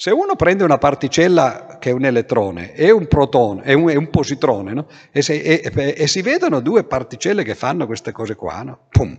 [0.00, 4.08] se uno prende una particella che è un elettrone e un protone e un, un
[4.08, 4.86] positrone, no?
[5.12, 8.86] e, se, e, e, si vedono due particelle che fanno queste cose qua, no?
[8.88, 9.14] Pum.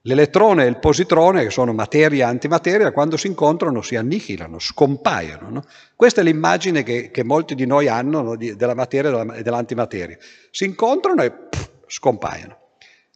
[0.00, 5.48] L'elettrone e il positrone, che sono materia e antimateria, quando si incontrano si annichilano, scompaiono.
[5.48, 5.62] No?
[5.94, 10.16] Questa è l'immagine che, che, molti di noi hanno di, della materia e dell'antimateria.
[10.50, 12.58] Si incontrano e pff, scompaiono.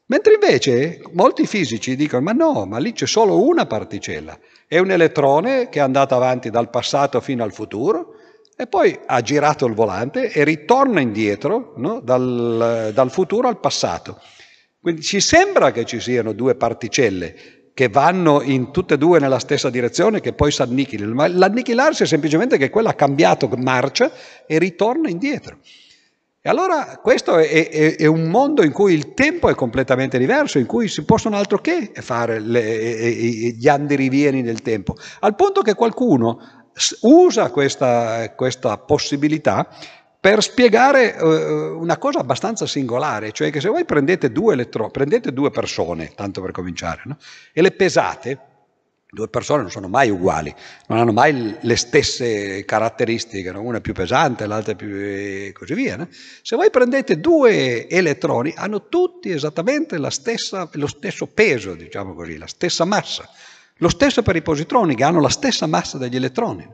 [0.07, 4.39] Mentre invece molti fisici dicono, ma no, ma lì c'è solo una particella.
[4.67, 8.15] È un elettrone che è andato avanti dal passato fino al futuro
[8.57, 12.01] e poi ha girato il volante e ritorna indietro no?
[12.01, 14.21] dal, dal futuro al passato.
[14.81, 19.41] Quindi ci sembra che ci siano due particelle che vanno in tutte e due nella
[19.41, 24.13] stessa direzione, che poi si annichilano, ma l'annichilarsi è semplicemente che quella ha cambiato marcia
[24.47, 25.59] e ritorna indietro.
[26.47, 30.59] E allora questo è, è, è, un mondo in cui il tempo è completamente diverso,
[30.59, 32.61] in cui si possono altro che fare le,
[33.57, 36.69] gli andirivieni del tempo, al punto che qualcuno
[37.01, 39.67] usa questa, questa possibilità
[40.21, 45.33] per spiegare uh, una cosa abbastanza singolare, cioè che se voi prendete due, elettro- prendete
[45.33, 47.17] due persone, tanto per cominciare, no?
[47.55, 48.39] e le pesate,
[49.15, 50.53] Due persone non sono mai uguali,
[50.89, 53.63] non hanno mai le stesse caratteristiche, no?
[53.63, 54.89] una è più pesante, l'altra è più...
[54.89, 55.97] e così via.
[55.97, 56.09] No?
[56.43, 62.49] Se voi prendete due elettroni, hanno tutti esattamente stessa, lo stesso peso, diciamo così, la
[62.49, 63.29] stessa massa.
[63.79, 66.69] Lo stesso per i positroni, che hanno la stessa massa degli elettroni.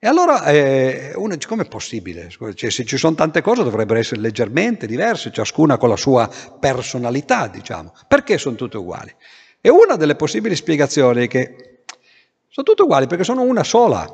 [0.00, 2.28] E allora eh, uno dice, com'è possibile?
[2.28, 6.30] Cioè, se ci sono tante cose dovrebbero essere leggermente diverse, ciascuna con la sua
[6.60, 7.92] personalità, diciamo.
[8.06, 9.12] Perché sono tutte uguali?
[9.68, 11.82] E una delle possibili spiegazioni è che
[12.48, 14.10] sono tutte uguali perché sono una sola.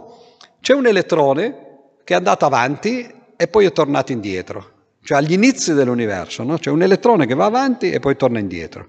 [0.60, 4.70] C'è un elettrone che è andato avanti e poi è tornato indietro,
[5.05, 6.59] cioè agli inizi dell'universo, no?
[6.59, 8.89] c'è un elettrone che va avanti e poi torna indietro.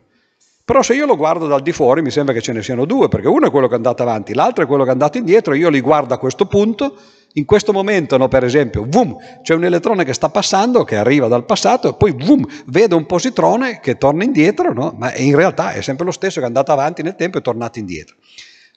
[0.66, 3.10] Però se io lo guardo dal di fuori mi sembra che ce ne siano due,
[3.10, 5.54] perché uno è quello che è andato avanti, l'altro è quello che è andato indietro,
[5.54, 6.98] io li guardo a questo punto
[7.38, 11.28] in questo momento, no, per esempio, boom, c'è un elettrone che sta passando, che arriva
[11.28, 14.95] dal passato, e poi boom, vedo un positrone che torna indietro, no?
[14.98, 17.44] ma in realtà è sempre lo stesso che è andato avanti nel tempo e è
[17.44, 18.16] tornato indietro.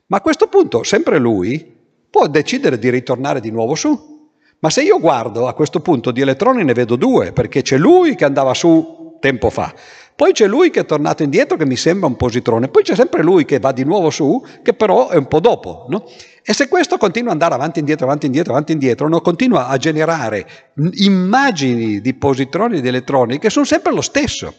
[0.06, 1.76] Ma a questo punto, sempre lui
[2.10, 4.16] può decidere di ritornare di nuovo su.
[4.58, 8.16] Ma se io guardo a questo punto di elettroni ne vedo due, perché c'è lui
[8.16, 9.72] che andava su tempo fa,
[10.16, 13.22] poi c'è lui che è tornato indietro che mi sembra un positrone, poi c'è sempre
[13.22, 15.86] lui che va di nuovo su, che però è un po' dopo.
[15.90, 16.10] No?
[16.50, 19.20] E se questo continua ad andare avanti, indietro, avanti, indietro, avanti, indietro, no?
[19.20, 20.46] continua a generare
[20.92, 24.54] immagini di positroni e di elettroni che sono sempre lo stesso.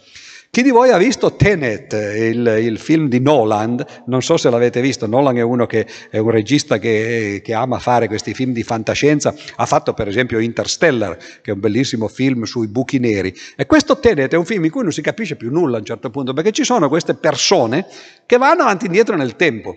[0.52, 3.84] Chi di voi ha visto Tenet, il, il, film di Nolan?
[4.06, 7.80] Non so se l'avete visto, Nolan è uno che è un regista che, che, ama
[7.80, 12.44] fare questi film di fantascienza, ha fatto per esempio Interstellar, che è un bellissimo film
[12.44, 13.34] sui buchi neri.
[13.56, 15.86] E questo Tenet è un film in cui non si capisce più nulla a un
[15.86, 17.88] certo punto, perché ci sono queste persone
[18.28, 19.76] che vanno avanti e indietro nel tempo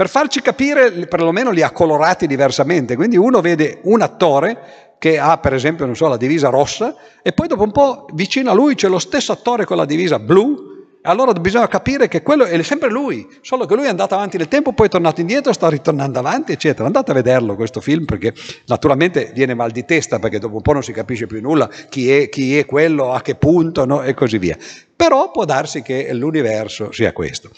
[0.00, 2.96] per farci capire, perlomeno li ha colorati diversamente.
[2.96, 7.48] Quindi uno vede un attore che ha per esempio, so, la divisa rossa e poi
[7.48, 11.32] dopo un po' vicino a lui c'è lo stesso attore con la divisa blu Allora
[11.32, 14.72] bisogna capire che quello è sempre lui, solo che lui è andato avanti nel tempo,
[14.72, 16.86] poi è tornato indietro, sta ritornando avanti, eccetera.
[16.86, 18.32] Andate a vederlo questo film perché
[18.68, 22.10] naturalmente viene mal di testa perché dopo un po' non si capisce più nulla chi
[22.10, 24.02] è, chi è quello, a che punto no?
[24.02, 24.56] e così via.
[24.96, 27.50] Però può darsi che l'universo sia questo.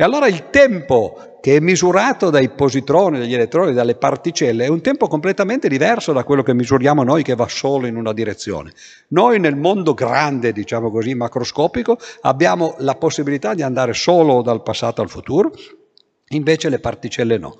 [0.00, 4.80] E allora il tempo che è misurato dai positroni, dagli elettroni, dalle particelle, è un
[4.80, 8.72] tempo completamente diverso da quello che misuriamo noi che va solo in una direzione.
[9.08, 15.02] Noi nel mondo grande, diciamo così, macroscopico, abbiamo la possibilità di andare solo dal passato
[15.02, 15.52] al futuro,
[16.28, 17.58] invece le particelle no.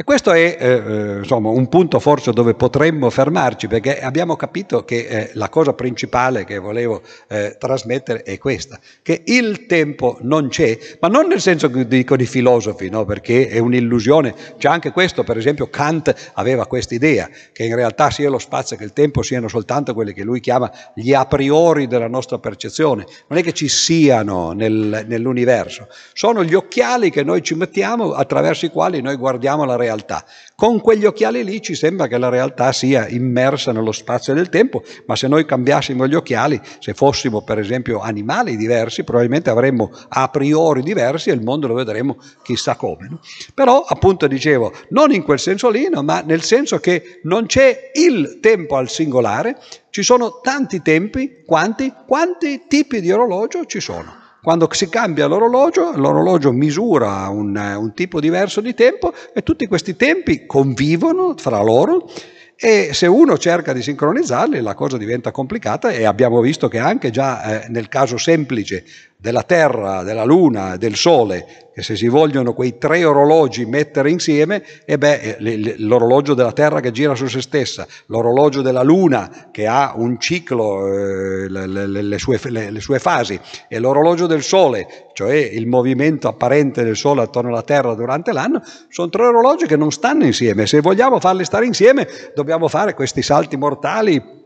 [0.00, 4.84] E questo è eh, eh, insomma, un punto forse dove potremmo fermarci, perché abbiamo capito
[4.84, 10.50] che eh, la cosa principale che volevo eh, trasmettere è questa, che il tempo non
[10.50, 13.04] c'è, ma non nel senso che dicono i filosofi, no?
[13.04, 18.10] perché è un'illusione, c'è anche questo, per esempio Kant aveva questa idea, che in realtà
[18.10, 21.88] sia lo spazio che il tempo siano soltanto quelli che lui chiama gli a priori
[21.88, 27.42] della nostra percezione, non è che ci siano nel, nell'universo, sono gli occhiali che noi
[27.42, 30.24] ci mettiamo attraverso i quali noi guardiamo la realtà realtà.
[30.54, 34.48] Con quegli occhiali lì ci sembra che la realtà sia immersa nello spazio e nel
[34.48, 39.90] tempo, ma se noi cambiassimo gli occhiali, se fossimo per esempio animali diversi, probabilmente avremmo
[40.08, 43.08] a priori diversi e il mondo lo vedremo chissà come.
[43.08, 43.20] No?
[43.54, 47.90] Però appunto dicevo, non in quel senso lì, no, ma nel senso che non c'è
[47.94, 49.58] il tempo al singolare,
[49.90, 54.26] ci sono tanti tempi, quanti, quanti tipi di orologio ci sono.
[54.48, 59.94] Quando si cambia l'orologio, l'orologio misura un, un tipo diverso di tempo e tutti questi
[59.94, 62.10] tempi convivono fra loro
[62.56, 67.10] e se uno cerca di sincronizzarli la cosa diventa complicata e abbiamo visto che anche
[67.10, 68.84] già eh, nel caso semplice
[69.20, 74.62] della Terra, della Luna, del Sole, che se si vogliono quei tre orologi mettere insieme,
[74.84, 79.66] e beh, eh, l'orologio della Terra che gira su se stessa, l'orologio della Luna che
[79.66, 85.08] ha un ciclo, eh, le, le, le, sue, le, sue, fasi, e l'orologio del Sole,
[85.14, 89.76] cioè il movimento apparente del Sole attorno alla Terra durante l'anno, sono tre orologi che
[89.76, 90.64] non stanno insieme.
[90.68, 94.37] Se vogliamo farli stare insieme, dobbiamo fare questi salti mortali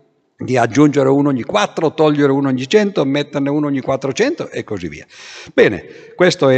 [0.45, 4.89] di aggiungere uno ogni 4, togliere uno ogni 100, metterne uno ogni 400 e così
[4.89, 5.07] via.
[5.53, 6.57] Bene, questo è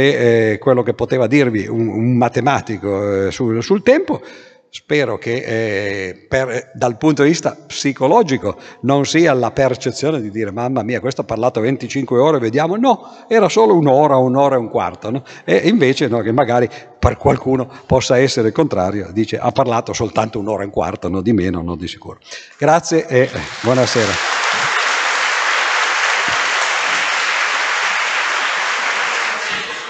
[0.53, 4.21] eh, quello che poteva dirvi un, un matematico eh, sul, sul tempo.
[4.69, 10.51] Spero che eh, per, dal punto di vista psicologico non sia la percezione di dire
[10.51, 14.69] mamma mia questo ha parlato 25 ore, vediamo, no, era solo un'ora, un'ora e un
[14.69, 15.23] quarto, no?
[15.45, 16.69] e invece no, che magari
[16.99, 21.21] per qualcuno possa essere il contrario, dice ha parlato soltanto un'ora e un quarto, no
[21.21, 22.19] di meno, no di sicuro.
[22.57, 23.29] Grazie e
[23.61, 24.44] buonasera.